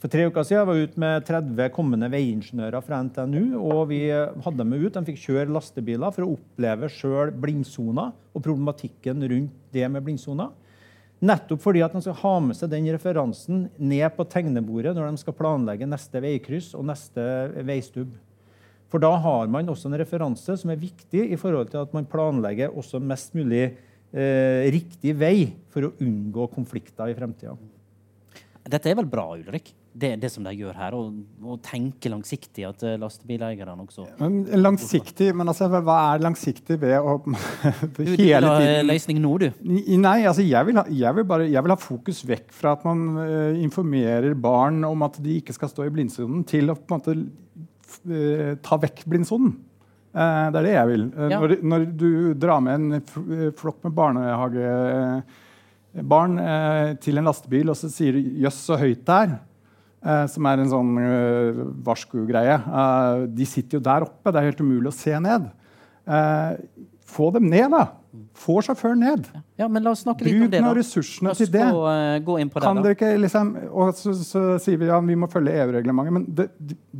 [0.00, 3.58] For tre uker siden var jeg ute med 30 kommende veiingeniører fra NTNU.
[3.60, 8.40] og Vi hadde dem ut, de fikk kjøre lastebiler for å oppleve sjøl blindsoner og
[8.46, 10.54] problematikken rundt det med blindsoner.
[11.20, 15.20] Nettopp fordi at de skal ha med seg den referansen ned på tegnebordet når de
[15.20, 17.26] skal planlegge neste veikryss og neste
[17.68, 18.14] veistubb.
[18.90, 22.08] For da har man også en referanse som er viktig i forhold til at man
[22.10, 27.54] planlegger også mest mulig eh, riktig vei for å unngå konflikter i fremtida.
[28.70, 29.72] Dette er vel bra, Ulrik?
[29.90, 32.62] Det, det som de gjør her, å tenke langsiktig.
[32.68, 37.16] At eh, lastebileierne også Men langsiktig, men altså, hva er langsiktig ved å
[37.96, 39.48] Du, du vil hele ha tiden løsning nå, du.
[39.98, 42.86] Nei, altså jeg vil, ha, jeg, vil bare, jeg vil ha fokus vekk fra at
[42.86, 46.86] man uh, informerer barn om at de ikke skal stå i blindsonen, til å på
[46.86, 47.69] en måte eh,
[48.62, 49.56] ta vekk blindsonen.
[50.14, 51.04] Eh, det er det jeg vil.
[51.14, 51.38] Eh, Ja.
[51.40, 57.76] Når, når du drar med en eh, flokk med barnehagebarn eh, til en lastebil, og
[57.78, 59.36] så sier du 'jøss, så høyt det er',
[60.04, 61.52] eh, som er en sånn eh,
[61.86, 64.32] varsko-greie eh, De sitter jo der oppe.
[64.32, 65.42] Det er helt umulig å se ned.
[66.06, 66.52] Eh,
[67.06, 67.84] få dem ned, da.
[68.34, 69.26] Få sjåføren ned.
[69.60, 70.74] Ja, men la oss snakke litt om Bruk det, nå da.
[70.74, 71.62] Bruk ressursene til det.
[71.62, 74.88] gå, eh, gå inn på det, Kan dere ikke liksom, og så, så sier vi
[74.90, 76.48] ja, vi må følge EU-reglementet, men det,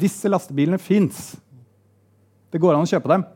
[0.04, 1.32] disse lastebilene fins.
[2.50, 3.26] Det går an å kjøpe dem.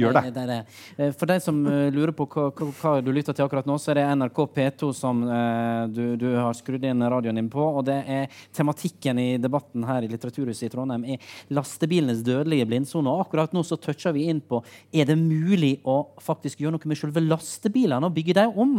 [0.00, 0.24] Gjør det.
[0.36, 0.58] Det det.
[0.96, 3.92] Eh, For de som eh, lurer på hva, hva, du lytter til akkurat nå, så
[3.92, 7.62] er det NRK P2 som eh, du, du har skrudd inn radioen din på.
[7.80, 13.10] Og det er tematikken i debatten her i Litteraturhuset i Trondheim er lastebilenes dødelige blindsone.
[13.10, 16.90] Og akkurat nå så toucher vi inn på er det mulig å faktisk gjøre noe
[16.90, 18.74] med selve lastebilene og bygge dem om.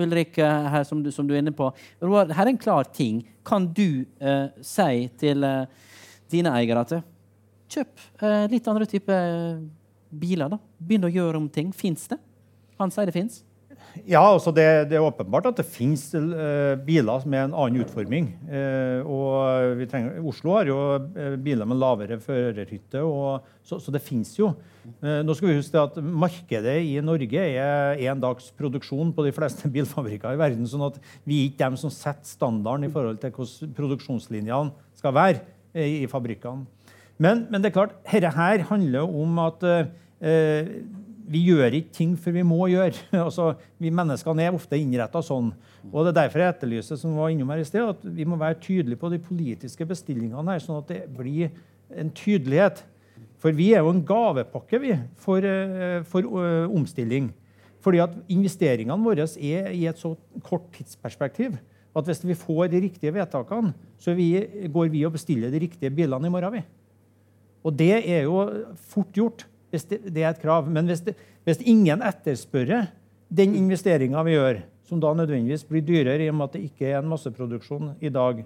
[0.00, 1.70] Ulrik, eh, her som du, som du er inne på.
[2.02, 3.22] Roar, her er en klar ting.
[3.44, 5.66] Kan du eh, si til eh,
[6.32, 6.98] dine eiere at
[7.74, 8.04] kjøp
[8.52, 9.14] litt andre type
[10.20, 10.60] biler, da?
[10.78, 11.72] Begynne å gjøre om ting.
[11.74, 12.20] Fins det?
[12.80, 13.42] Han sier det fins.
[14.02, 18.26] Ja, altså det, det er åpenbart at det finnes uh, biler med en annen utforming.
[18.48, 20.78] Uh, og vi trenger, Oslo har jo
[21.14, 24.50] eh, biler med lavere førerhytte, og, så, så det finnes jo.
[24.98, 29.34] Uh, nå skal vi huske at Markedet i Norge er én dags produksjon på de
[29.36, 30.66] fleste bilfabrikker i verden.
[30.68, 35.14] sånn at vi er ikke dem som setter standarden i forhold til hvordan produksjonslinjene skal
[35.14, 35.44] være
[35.74, 36.66] i, i fabrikkene.
[37.22, 39.62] Men, men det er klart, dette her handler om at
[40.20, 42.96] vi gjør ikke ting for vi må gjøre.
[43.26, 45.52] altså, vi menneskene er ofte innretta sånn.
[45.90, 48.38] Og det er derfor jeg etterlyser som var innom her i sted, at vi må
[48.40, 51.52] være tydelige på de politiske bestillingene her, sånn at det blir
[51.94, 52.84] en tydelighet.
[53.42, 57.28] For vi er jo en gavepakke vi, for, eh, for eh, omstilling.
[57.84, 60.14] Fordi at investeringene våre er i et så
[60.46, 61.58] kort tidsperspektiv
[61.94, 64.32] at hvis vi får de riktige vedtakene, så vi,
[64.72, 66.56] går vi og bestiller de riktige bilene i morgen.
[66.56, 66.62] vi.
[67.62, 68.40] Og det er jo
[68.74, 69.44] fort gjort
[69.74, 70.70] hvis det, det er et krav.
[70.70, 72.88] Men hvis, det, hvis ingen etterspørrer
[73.34, 76.90] den investeringa vi gjør, som da nødvendigvis blir dyrere i og med at det ikke
[76.90, 78.44] er en masseproduksjon i dag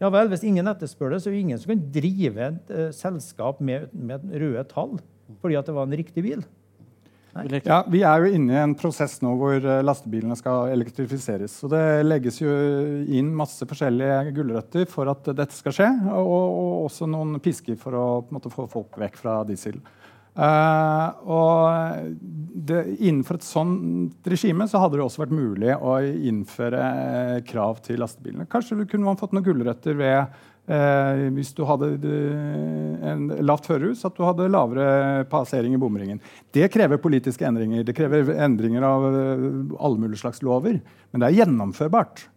[0.00, 2.86] Ja vel, hvis ingen etterspør det, så er det ingen som kan drive et uh,
[2.96, 4.96] selskap med, med røde tall
[5.42, 6.40] fordi at det var en riktig bil.
[7.62, 11.54] Ja, Vi er jo inne i en prosess nå hvor eh, lastebilene skal elektrifiseres.
[11.62, 12.50] Så det legges jo
[13.06, 15.88] inn masse forskjellige gulrøtter for at dette skal skje.
[16.10, 19.78] Og, og også noen pisker for å måte, få folk vekk fra diesel.
[20.38, 22.14] Eh, og
[22.54, 27.80] det, innenfor et sånt regime så hadde det også vært mulig å innføre uh, krav
[27.84, 28.46] til lastebilene.
[28.50, 30.18] Kanskje du kunne man fått noen gulrøtter ved
[30.70, 31.90] uh, hvis du hadde
[33.10, 36.22] en lavt førerhus, at du hadde lavere passering i bomringen.
[36.54, 37.82] Det krever politiske endringer.
[37.86, 40.78] Det krever endringer av alle mulige slags lover.
[41.10, 42.28] Men det er gjennomførbart.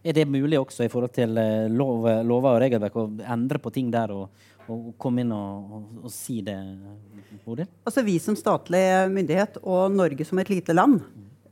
[0.00, 1.34] Er det mulig også i forhold til
[1.76, 4.28] lov, lover og regelverk å endre på ting der og,
[4.70, 6.56] og komme inn og, og, og si det,
[7.44, 7.68] Bodil?
[7.86, 11.00] Altså Vi som statlig myndighet og Norge som et lite land,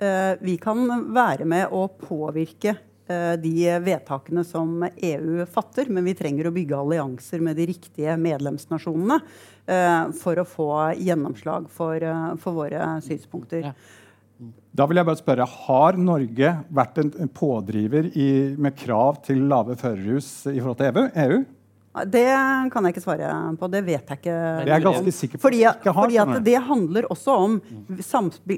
[0.01, 3.55] eh, vi kan være med å påvirke eh, de
[3.85, 10.03] vedtakene som EU fatter, men vi trenger å bygge allianser med de riktige medlemsnasjonene eh,
[10.23, 13.71] for å få gjennomslag for, eh, for våre synspunkter.
[13.71, 13.77] Ja.
[14.79, 19.49] Da vil jeg bare spørre, Har Norge vært en en pådriver i, med krav til
[19.51, 21.41] lave førerhus i forhold til EU?
[22.07, 22.27] Det
[22.73, 23.69] kan jeg ikke svare på.
[23.73, 24.37] Det vet jeg ikke.
[24.67, 27.31] Det er ganske sikker på Fordi, at vi ikke har, fordi at det handler også
[27.47, 27.53] om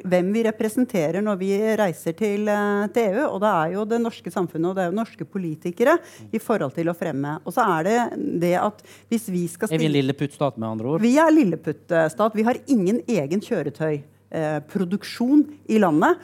[0.05, 3.25] hvem vi representerer når vi reiser til, eh, til EU.
[3.29, 5.95] Og det er jo det norske samfunnet og det er jo norske politikere
[6.33, 7.39] i forhold til å fremme.
[7.45, 7.99] Og så er det
[8.43, 8.79] det at
[9.11, 11.01] hvis vi skal Er vi en stille lilleputt-stat, med andre ord?
[11.01, 12.37] Vi er lilleputt-stat.
[12.37, 16.17] Vi har ingen egen kjøretøyproduksjon i landet.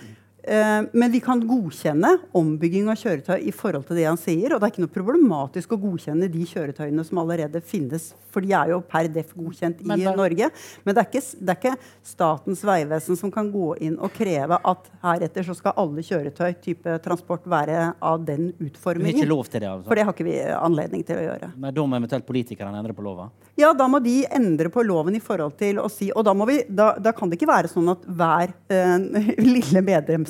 [0.46, 4.54] Eh, Men vi kan godkjenne ombygging av kjøretøy i forhold til det han sier.
[4.54, 8.52] Og det er ikke noe problematisk å godkjenne de kjøretøyene som allerede finnes, for de
[8.54, 10.50] er jo per def godkjent i Men da- Norge.
[10.84, 11.74] Men det er, ikke, det er ikke
[12.06, 16.98] Statens vegvesen som kan gå inn og kreve at heretter så skal alle kjøretøy type
[17.02, 19.26] transport være av den utformingen.
[19.28, 19.88] lov til det, altså?
[19.88, 21.50] For det har ikke vi anledning til å gjøre.
[21.56, 23.30] Men da må eventuelt politikerne endre på lova?
[23.56, 26.44] Ja, da må de endre på loven i forhold til å si Og da, må
[26.46, 29.82] vi, da, da kan det ikke være sånn at hver eh, lille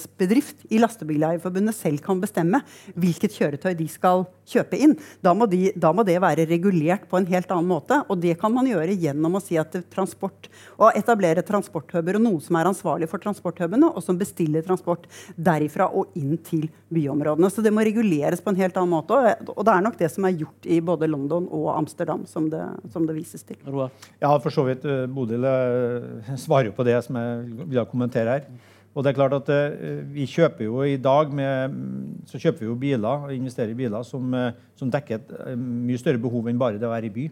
[0.07, 2.63] medlemsbedrift i Lastebileierforbundet selv kan bestemme
[2.95, 4.97] hvilket kjøretøy de skal kjøpe inn.
[5.23, 8.03] Da må, de, da må det være regulert på en helt annen måte.
[8.09, 12.41] Og det kan man gjøre gjennom å si at transport Å etablere transporthuber og noen
[12.43, 17.51] som er ansvarlig for transporthubene, og som bestiller transport derifra og inn til byområdene.
[17.51, 19.17] Så det må reguleres på en helt annen måte.
[19.55, 22.63] Og, det er nok det som er gjort i både London og Amsterdam, som det,
[22.93, 23.59] som det vises til.
[23.67, 23.93] Roar?
[24.21, 24.85] Ja, for så vidt.
[24.85, 28.75] eh, Bodil eh, svarer jo på det som jeg vil kommentere her.
[28.97, 31.81] Og det er klart at eh, Vi kjøper jo i dag med,
[32.29, 35.59] så kjøper vi jo biler og investerer i biler som, eh, som dekker et eh,
[35.61, 37.27] mye større behov enn bare det å være i by.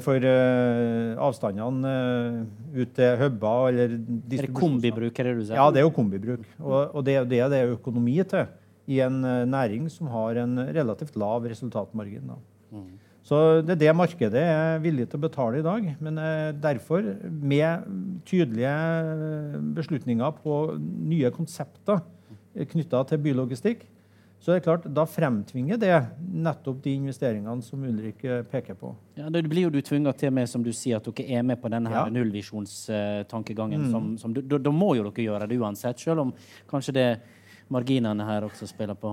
[0.00, 0.24] For
[1.20, 1.90] avstandene
[2.70, 5.48] ut til huber eller Er det kombibruk, er det?
[5.50, 6.46] Ja, det er jo kombibruk.
[6.62, 8.46] Og, og det det det er økonomi til
[8.88, 9.18] i en
[9.50, 12.30] næring som har en relativt lav resultatmargin.
[12.30, 12.38] Da.
[13.30, 15.84] Så det er det markedet er villig til å betale i dag.
[16.02, 17.84] Men eh, derfor, med
[18.26, 22.02] tydelige eh, beslutninger på nye konsepter
[22.72, 23.84] knytta til bylogistikk,
[24.40, 28.94] så er det klart, da fremtvinger det nettopp de investeringene som Ulrik eh, peker på.
[29.20, 31.60] Ja, Da blir jo du tvunget til med som du sier, at dere er med
[31.62, 32.06] på denne Ja.
[32.10, 33.90] nullvisjonstankegangen.
[33.92, 36.34] som, som da, da må jo dere gjøre det uansett, selv om
[36.72, 37.08] kanskje det
[37.70, 39.12] marginene her også spiller på.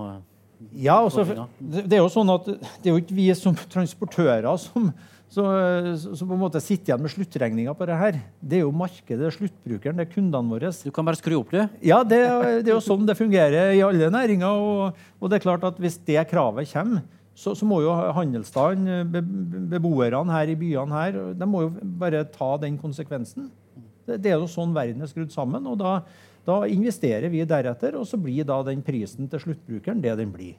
[0.74, 1.22] Ja, også,
[1.60, 4.88] det, er jo sånn at det er jo ikke vi som transportører som,
[5.30, 5.46] som,
[6.18, 8.18] som på en måte sitter igjen med sluttregninga på det her.
[8.40, 10.72] Det er jo markedet, det er sluttbrukeren, det er kundene våre.
[10.82, 11.62] Du kan bare skru opp, du.
[11.86, 12.20] Ja, det,
[12.64, 14.58] det er jo sånn det fungerer i alle næringer.
[14.58, 17.06] Og, og det er klart at hvis det kravet kommer,
[17.38, 19.22] så, så må jo handelsstanden, be,
[19.76, 23.46] beboerne her i byene her, de må jo bare ta den konsekvensen.
[24.08, 25.68] Det, det er jo sånn verden er skrudd sammen.
[25.70, 26.00] og da,
[26.48, 30.56] da investerer vi deretter, og så blir da den prisen til sluttbrukeren det den blir.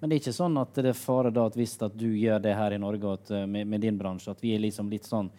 [0.00, 2.42] Men det er ikke sånn at det er fare da at hvis at du gjør
[2.42, 5.08] det her i Norge at, eh, med, med din bransje, at vi er liksom litt
[5.08, 5.30] sånn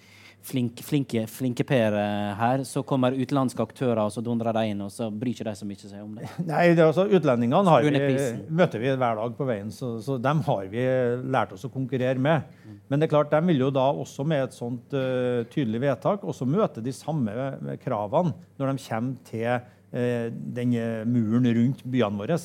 [0.44, 1.96] flink, flinke, flinke Per
[2.40, 5.56] her, så kommer utenlandske aktører og så dundrer de inn, og så bryr ikke de
[5.60, 6.30] så mye seg om det.
[6.52, 8.16] Nei, det er altså, Utlendingene har vi,
[8.50, 10.88] møter vi hver dag på veien, så, så dem har vi
[11.24, 12.50] lært oss å konkurrere med.
[12.90, 16.26] Men det er klart, de vil jo da også med et sånt uh, tydelig vedtak
[16.28, 19.48] også møte de samme eh, kravene når de kommer til
[19.94, 22.38] eh, den eh, muren rundt byene våre.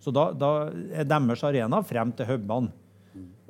[0.00, 0.52] Så da, da
[0.92, 2.72] er deres arena frem til hubene.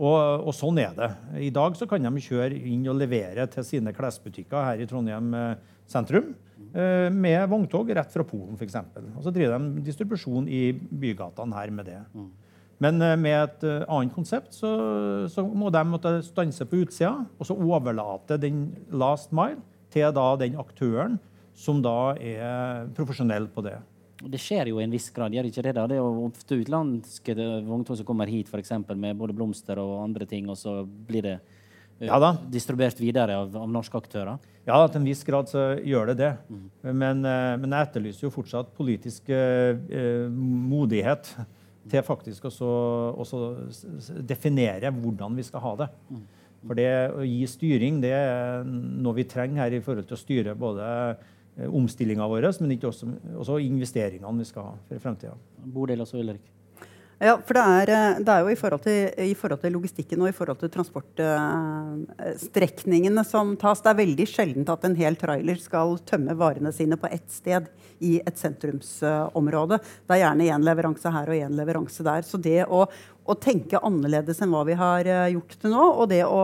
[0.01, 1.11] Og, og sånn er det.
[1.45, 5.35] I dag så kan de kjøre inn og levere til sine klesbutikker her i Trondheim
[5.37, 5.59] eh,
[5.91, 6.33] sentrum
[6.71, 8.77] med vogntog rett fra Polen f.eks.
[9.17, 11.99] Og så driver de distribusjon i bygatene her med det.
[12.81, 14.71] Men eh, med et annet konsept så,
[15.29, 19.61] så må de måtte stanse på utsida og så overlate den last mile
[19.93, 21.19] til da den aktøren
[21.61, 23.77] som da er profesjonell på det.
[24.21, 25.75] Det skjer jo i en viss grad, gjør ikke det?
[25.77, 25.87] da?
[25.89, 30.03] Det er jo ofte utenlandske vogntog som kommer hit for eksempel, med både blomster og
[30.03, 34.37] andre ting, og så blir det eh, Ja distribuert videre av, av norske aktører.
[34.69, 36.33] Ja, til en viss grad så gjør det det.
[36.85, 41.33] Men, eh, men jeg etterlyser jo fortsatt politisk eh, eh, modighet
[41.91, 43.55] til faktisk å
[44.29, 45.89] definere hvordan vi skal ha det.
[46.61, 50.21] For det å gi styring det er noe vi trenger her i forhold til å
[50.21, 50.85] styre både
[51.57, 55.35] omstillinga vår, men ikke også, også investeringene vi skal ha for fremtida.
[55.61, 56.45] Bordel og så Ulrik.
[57.21, 60.25] Ja, for det er, eh, det er jo i forhold, til, i forhold til logistikken
[60.25, 63.85] og i forhold til transportstrekningene som tas.
[63.85, 67.69] Det er veldig sjeldent at en hel trailer skal tømme varene sine på ett sted
[68.01, 69.77] i et sentrumsområde.
[70.09, 72.25] Det er gjerne én leveranse her og én leveranse der.
[72.25, 72.89] Så det å,
[73.31, 76.41] å tenke annerledes enn hva vi har eh, gjort til nå, og det å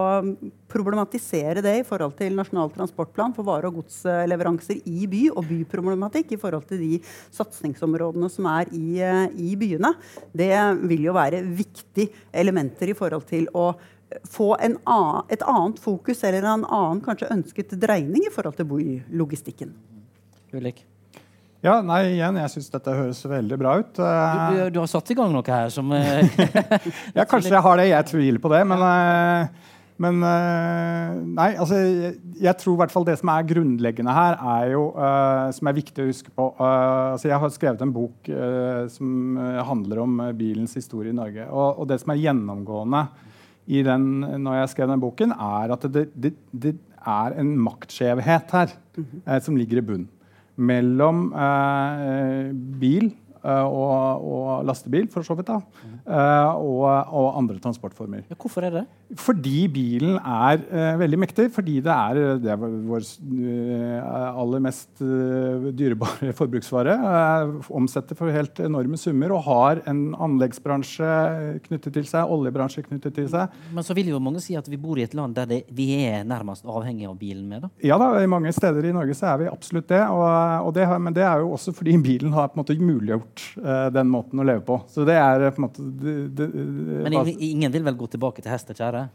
[0.71, 6.37] problematisere det i forhold til Nasjonal transportplan for vare- og godsleveranser i by, og byproblematikk
[6.37, 7.01] i forhold til de
[7.35, 9.95] satsingsområdene som er i, eh, i byene,
[10.37, 10.53] det
[10.87, 13.73] vil jo være viktige elementer i forhold til å
[14.31, 18.69] få en annen, et annet fokus eller en annen kanskje ønsket dreining i forhold til
[18.71, 19.75] bylogistikken.
[20.55, 20.85] Ulrik.
[21.65, 23.95] Ja, nei, igjen, jeg syns dette høres veldig bra ut.
[23.97, 26.27] Du, du, har satt i gang noe her som eh,
[27.17, 27.89] Ja, kanskje jeg har det.
[27.91, 28.61] Jeg tviler på det.
[28.69, 29.73] Men, eh,
[30.05, 34.75] men eh, Nei, altså jeg, tror i hvert fall det som er grunnleggende her, er
[34.75, 34.83] jo
[35.57, 38.29] Som er viktig å huske på altså Jeg har skrevet en bok
[38.93, 39.39] som
[39.71, 41.49] handler om bilens historie i Norge.
[41.49, 43.07] Og, og det som er gjennomgående
[43.67, 46.77] i den, når jeg skrev den boken, er at det, det, det
[47.07, 50.11] er en maktskjevhet her eh, som ligger i bunnen.
[50.57, 53.13] Mellom eh, bil
[53.47, 55.61] og, og lastebil, for så vidt, da,
[56.05, 58.27] eh, og, og andre transportformer.
[58.31, 58.87] ja, Hvorfor er det?
[59.15, 61.47] Fordi bilen er uh, veldig mektig.
[61.55, 66.97] Fordi det er, eh, det er vår uh, aller mest uh, dyrebare forbruksvare.
[66.97, 71.11] Eh, omsetter for helt enorme summer og har en anleggsbransje
[71.69, 73.55] knyttet til seg, oljebransje knyttet til seg.
[73.75, 75.93] Men så vil jo mange si at vi bor i et land der det, vi
[76.09, 77.67] er nærmest avhengig av bilen med.
[77.67, 77.73] da.
[77.87, 80.03] Ja da, i mange steder i Norge så er vi absolutt det.
[80.11, 80.27] Og,
[80.67, 83.87] og det men det er jo også fordi bilen har på en måte muliggjort eh,
[83.95, 84.81] den måten å leve på.
[84.93, 86.49] Så det er eh, på en måte det, det,
[87.07, 89.07] Men ingen, ingen vil vel gå tilbake til hest og kjerre?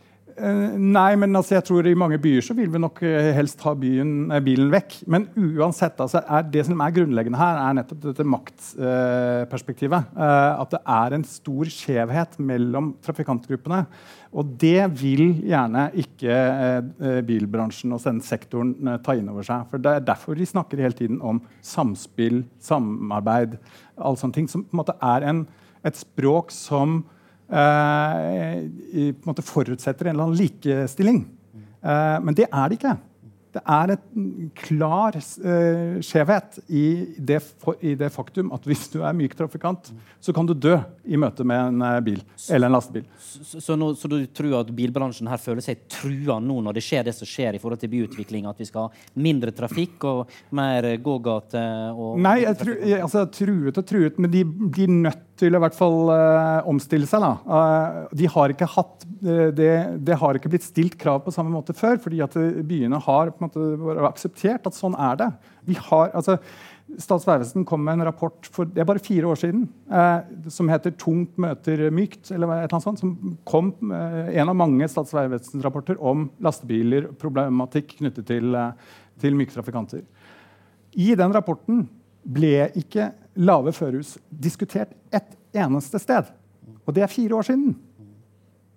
[0.41, 3.61] Eh, nei, men altså, jeg tror i mange byer så vil vi nok eh, helst
[3.65, 4.95] ha byen, eh, bilen vekk.
[5.11, 6.21] Men uansett, altså,
[6.53, 10.15] det som er grunnleggende her, er nettopp dette maktperspektivet.
[10.15, 13.83] At det er en stor skjevhet mellom trafikantgruppene.
[14.31, 16.35] Og det vil gjerne ikke
[17.27, 19.65] bilbransjen og sektoren ta inn over seg.
[19.69, 23.57] For Det er derfor de snakker hele tiden om samspill, samarbeid,
[23.99, 25.43] alle sånne ting, som på en måte er en,
[25.83, 27.01] et språk som
[27.51, 31.23] på en måte forutsetter en eller annen likestilling.
[31.81, 32.95] Eh, men det er det ikke.
[33.51, 36.85] Det er en klar eh, skjevhet i
[37.17, 37.41] det,
[37.83, 39.89] i det, faktum at hvis du er myk trafikant,
[40.23, 43.09] så kan du dø i møte med en eh, bil eller en lastebil.
[43.19, 46.85] Så, så, nå, så, du tror at bilbransjen her føler seg trua nå når det
[46.85, 48.47] skjer det som skjer i forhold til byutvikling?
[48.47, 51.65] At vi skal ha mindre trafikk og mer gågate?
[51.91, 55.59] Og Nei, jeg tru, jeg, altså, truet og truet, men de blir nødt til å
[55.59, 57.23] i hvert fall uh, omstille seg.
[57.49, 59.71] Uh, de har ikke hatt uh, det,
[60.05, 62.37] det, har ikke blitt stilt krav på samme måte før, fordi at
[62.67, 65.31] byene har en måte akseptert at sånn er det.
[65.69, 66.37] Vi har, altså,
[66.99, 69.61] Statens vegvesen kom med en rapport for det er bare fire år siden
[70.51, 72.31] som heter 'Tungt møter mykt'.
[72.31, 77.97] eller et eller annet sånt, Som kom en av mange Statens vegvesen-rapporter om lastebiler, problematikk
[77.97, 78.73] knyttet til,
[79.19, 80.01] til myke trafikanter.
[80.97, 81.87] I den rapporten
[82.27, 86.25] ble ikke lave førerhus diskutert ett eneste sted.
[86.85, 87.75] Og det er fire år siden.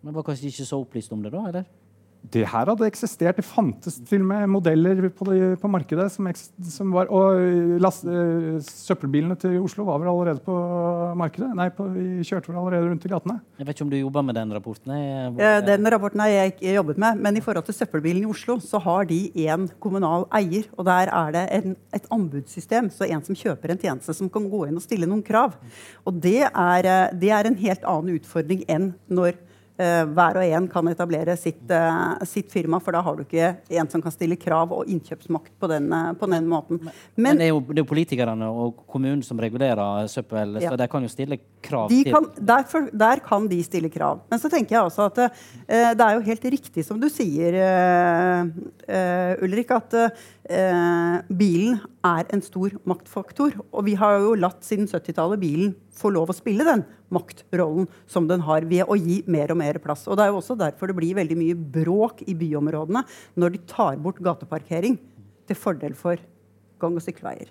[0.02, 1.46] Men Var kanskje ikke så opplyst om det, da?
[1.48, 1.64] eller?
[2.32, 3.36] Det her hadde eksistert.
[3.36, 6.06] Det fantes til og med modeller på, det, på markedet.
[6.14, 6.30] Som,
[6.72, 7.36] som var, og
[7.82, 10.54] last, uh, Søppelbilene til Oslo var vel allerede på
[11.20, 11.50] markedet?
[11.58, 13.36] Nei, på, vi kjørte vel allerede rundt i gatene.
[13.60, 14.96] Jeg vet ikke om du jobber med den rapporten?
[14.96, 17.22] Jeg, uh, den rapporten har jeg ikke jobbet med.
[17.28, 20.70] Men i forhold til søppelbilen i Oslo, så har de én kommunal eier.
[20.78, 22.88] Og der er det en, et anbudssystem.
[22.94, 25.58] Så en som kjøper en tjeneste, som kan gå inn og stille noen krav.
[26.08, 29.36] Og det er, eh, det er en helt annen utfordring enn når
[29.74, 33.88] hver og en kan etablere sitt, uh, sitt, firma, for da har du ikke en
[33.90, 36.78] som kan stille krav og innkjøpsmakt på den, uh, på den måten.
[36.84, 40.70] Men, Men det, er jo, det, er politikerne og kommunen som regulerer søppel, ja.
[40.70, 44.22] så de kan jo stille krav de til kan, derfor, Der kan de stille krav.
[44.30, 45.22] Men så tenker jeg også at
[45.66, 47.58] det er jo helt riktig som du sier,
[49.42, 49.96] Ulrik, at
[50.44, 53.54] bilen er en stor maktfaktor.
[53.72, 56.84] Og vi har jo latt siden 70-tallet bilen få lov å spille den
[57.14, 60.04] maktrollen som den har, ved å gi mer og mer plass.
[60.08, 63.04] Og Det er jo også derfor det blir veldig mye bråk i byområdene
[63.40, 64.98] når de tar bort gateparkering
[65.48, 66.20] til fordel for
[66.80, 67.48] gang- og sykkelveier.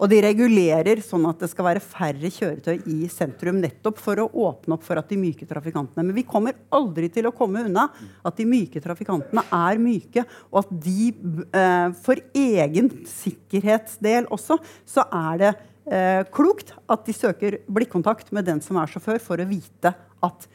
[0.00, 4.28] Og de regulerer sånn at det skal være færre kjøretøy i sentrum, nettopp for å
[4.46, 7.86] åpne opp for at de myke trafikantene Men vi kommer aldri til å komme unna
[8.24, 15.06] at de myke trafikantene er myke, og at de eh, for egen sikkerhetsdel også, så
[15.14, 15.52] er det
[15.90, 20.48] eh, klokt at de søker blikkontakt med den som er sjåfør, for å vite at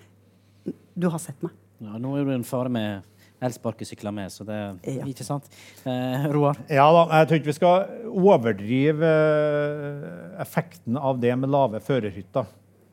[1.00, 1.56] du har sett meg.
[1.80, 3.06] Ja, nå er det en fare med
[3.44, 5.08] elsparkesykler med, så det er ja.
[5.08, 5.48] ikke sant.
[5.88, 6.60] Eh, Roar?
[6.72, 10.08] Ja da, jeg tror ikke vi skal overdrive eh,
[10.44, 12.50] effekten av det med lave førerhytter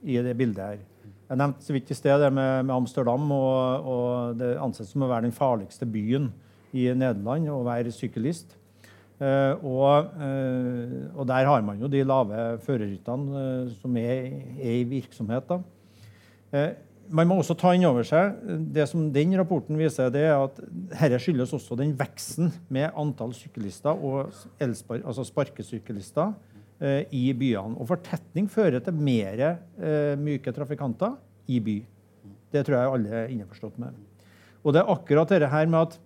[0.06, 0.84] i det bildet her.
[1.26, 5.02] Jeg nevnte så vidt i sted det med, med Amsterdam, og, og det anses som
[5.02, 6.30] å være den farligste byen
[6.76, 8.54] i Nederland å være syklist.
[9.16, 14.26] Uh, og, uh, og, der har man jo de lave førerhyttene uh, som er,
[14.60, 15.54] er, i virksomhet.
[17.08, 18.38] Man må også ta inn over seg
[18.74, 20.58] det som den rapporten viser, det er at
[20.92, 26.34] dette skyldes også den veksten med antall syklister og elspar, altså sparkesyklister
[27.14, 27.78] i byene.
[27.80, 29.40] Og fortetning fører til mer
[30.20, 31.14] myke trafikanter
[31.48, 31.78] i by.
[32.52, 33.96] Det tror jeg alle er innforstått med.
[34.66, 35.98] Og det er akkurat dette her med at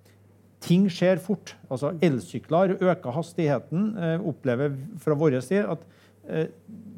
[0.60, 1.54] ting skjer fort.
[1.72, 3.94] Altså Elsykler øker hastigheten.
[3.96, 5.99] Eh, opplever fra vår side at eh,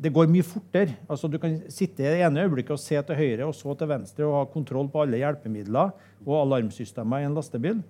[0.02, 0.96] det går mye fortere.
[1.06, 3.90] Altså, du kan sitte i det ene øyeblikket og se til høyre og så til
[3.90, 5.92] venstre og ha kontroll på alle hjelpemidler
[6.26, 7.82] og alarmsystemer i en lastebil.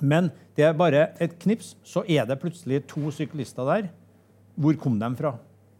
[0.00, 3.90] Men det er bare et knips, så er det plutselig to syklister der.
[4.60, 5.34] Hvor kom de fra?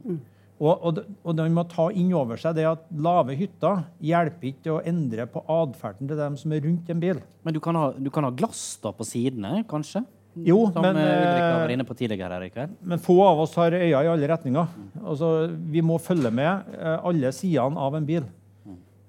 [0.05, 0.21] Mm.
[0.61, 4.75] Og, og, og Man må ta inn over seg det at lave hytter hjelper ikke
[4.75, 7.23] å endre på atferden til dem som er rundt en bil.
[7.45, 10.05] Men du kan ha, du kan ha glass da på sidene, kanskje?
[10.35, 12.77] Jo, som men, eh, Ulrik var inne på tidligere her i kveld.
[12.83, 14.69] Men få av oss har øyne i alle retninger.
[15.03, 18.29] Altså, vi må følge med eh, alle sidene av en bil.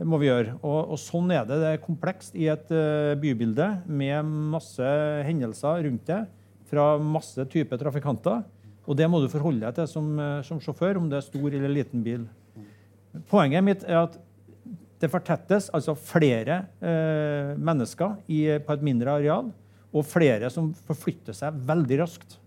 [0.02, 0.56] Det må vi gjøre.
[0.66, 1.60] Og, og sånn er det.
[1.62, 4.88] Det er komplekst i et uh, bybilde med masse
[5.28, 6.24] hendelser rundt det
[6.72, 8.42] fra masse typer trafikanter.
[8.90, 11.48] Og det må du forholde deg til som, eh, som, sjåfør, om det er stor
[11.54, 12.26] eller liten bil.
[13.30, 14.18] Poenget mitt er at
[15.02, 19.52] det fortettes altså flere eh, mennesker i, på et mindre areal,
[19.92, 22.38] og flere som forflytter seg veldig raskt.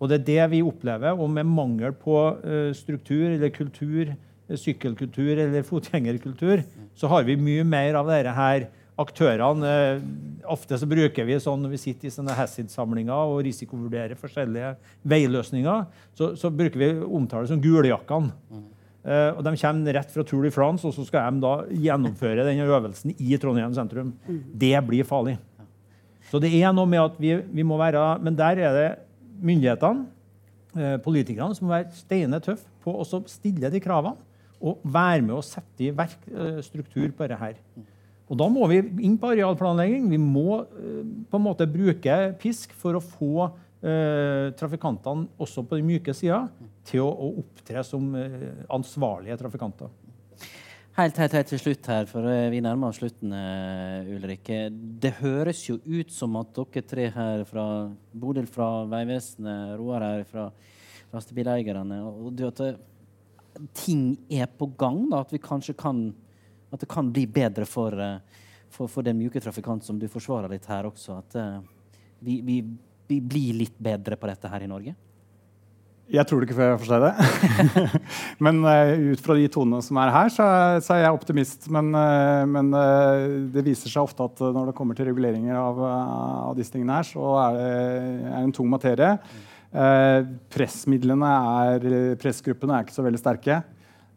[0.00, 1.18] Og det er det vi opplever.
[1.18, 4.14] Og med mangel på eh, struktur eller kultur,
[4.48, 6.64] sykkelkultur eller fotgjengerkultur,
[6.96, 10.08] så har vi mye mer av dette her aktørene eh,
[10.50, 14.72] Ofte så bruker vi sånn når vi sitter i sånne Hassid-samlinger og risikovurderer forskjellige
[15.06, 15.84] veiløsninger,
[16.16, 18.32] så, så bruker vi omtale som guljakkene.
[18.50, 18.64] Mm.
[19.00, 21.52] Uh, og De kommer rett fra Tour de France, og så skal de da
[21.86, 24.10] gjennomføre denne øvelsen i Trondheim sentrum.
[24.26, 24.40] Mm.
[24.64, 25.36] Det blir farlig.
[26.30, 28.88] Så det er noe med at vi, vi må være Men der er det
[29.42, 30.06] myndighetene,
[30.76, 34.28] uh, politikerne, som må være steine tøffe på å stille de kravene
[34.60, 37.40] og være med å sette i verk uh, struktur på dette.
[37.40, 37.56] her.
[38.30, 40.06] Og Da må vi inn på arealplanlegging.
[40.12, 43.48] Vi må eh, på en måte bruke pisk for å få
[43.82, 46.44] eh, trafikantene også på den myke sida
[46.86, 49.90] til å, å opptre som eh, ansvarlige trafikanter.
[50.90, 54.56] Helt, helt, helt til slutt her, for eh, vi nærmer oss slutten, eh, Ulrikke.
[54.72, 57.66] Det høres jo ut som at dere tre her fra
[58.10, 60.48] Bodil fra Vegvesenet, Roar her fra
[61.12, 62.62] lastebileierne og at
[63.78, 64.02] ting
[64.34, 65.04] er på gang?
[65.12, 66.08] da, At vi kanskje kan
[66.70, 68.18] at det kan bli bedre for, eh,
[68.68, 71.18] for, for den mjuke trafikant som du forsvarer litt her også?
[71.22, 71.38] At
[72.18, 72.60] vi, vi,
[73.06, 74.94] vi, blir litt bedre på dette her i Norge?
[76.10, 77.12] Jeg tror det ikke før jeg forstår det.
[78.44, 80.46] men uh, ut fra de tonene som er her, så,
[80.82, 81.68] så er jeg optimist.
[81.70, 82.72] Men, uh, men
[83.54, 85.82] det viser seg ofte at når det kommer til reguleringer av,
[86.50, 87.68] av disse tingene her, så er det
[88.30, 89.12] er en tung materie.
[90.50, 91.34] pressmidlene
[91.66, 93.60] er, pressgruppene er ikke så veldig sterke.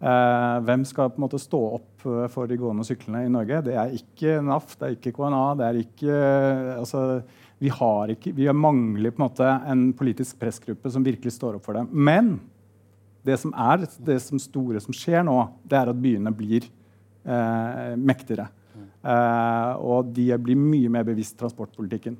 [0.04, 3.62] Uh, hvem skal på en måte stå opp uh, for de gående syklene i Norge?
[3.70, 5.44] Det er ikke NAF, det er ikke KNA.
[5.60, 7.04] det er ikke, uh, altså,
[7.64, 11.68] vi, har ikke, vi mangler på en måte en politisk pressgruppe som virkelig står opp
[11.70, 11.86] for det.
[11.90, 12.36] Men
[13.24, 16.68] det som er det som store som skjer nå, det er at byene blir
[17.96, 18.50] mektigere.
[19.80, 22.18] og de blir mye mer bevisst transportpolitikken.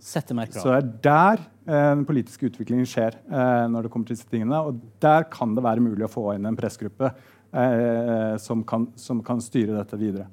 [0.64, 3.20] Så det er der den politiske utviklingen skjer.
[3.28, 6.46] når det kommer til disse tingene, og Der kan det være mulig å få inn
[6.46, 7.12] en pressgruppe
[7.54, 10.28] eh, som, kan, som, kan, styre dette videre.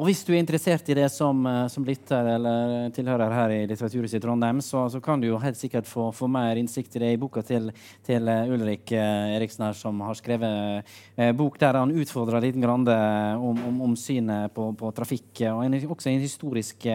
[0.00, 3.66] Og Hvis du er interessert i det som, eh, som lytter eller tilhører her i
[3.68, 7.02] Litteraturhuset i Trondheim, så, så, kan du jo helt sikkert få, få, mer innsikt i
[7.02, 7.68] det i boka til,
[8.08, 10.88] til eh, Ulrik eh, Eriksen, her, som har skrevet
[11.20, 12.96] eh, bok der han utfordrer litt Grande
[13.36, 16.88] om, om, om, synet på, på trafikk, og en, også en historisk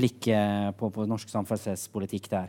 [0.00, 0.32] blikk
[0.78, 2.48] på, på norsk samferdselspolitikk der.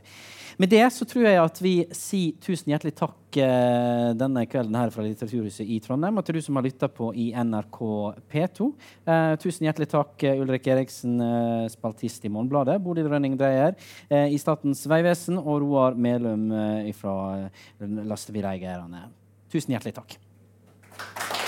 [0.59, 4.91] Med det så tror jeg at vi sier tusen hjertelig takk eh, denne kvelden her
[4.93, 7.79] fra Litteraturhuset i Trondheim, og til du som har lytta på i NRK
[8.31, 8.69] P2.
[9.05, 11.19] Eh, tusen hjertelig takk, eh, Ulrik Eriksen,
[11.69, 13.75] spaltist i Morgenbladet, Bodil Rønning Dreyer
[14.09, 16.49] i Statens vegvesen, og Roar Melum
[16.97, 17.49] fra
[17.79, 19.05] lastebileierne.
[19.51, 21.38] Tusen hjertelig takk.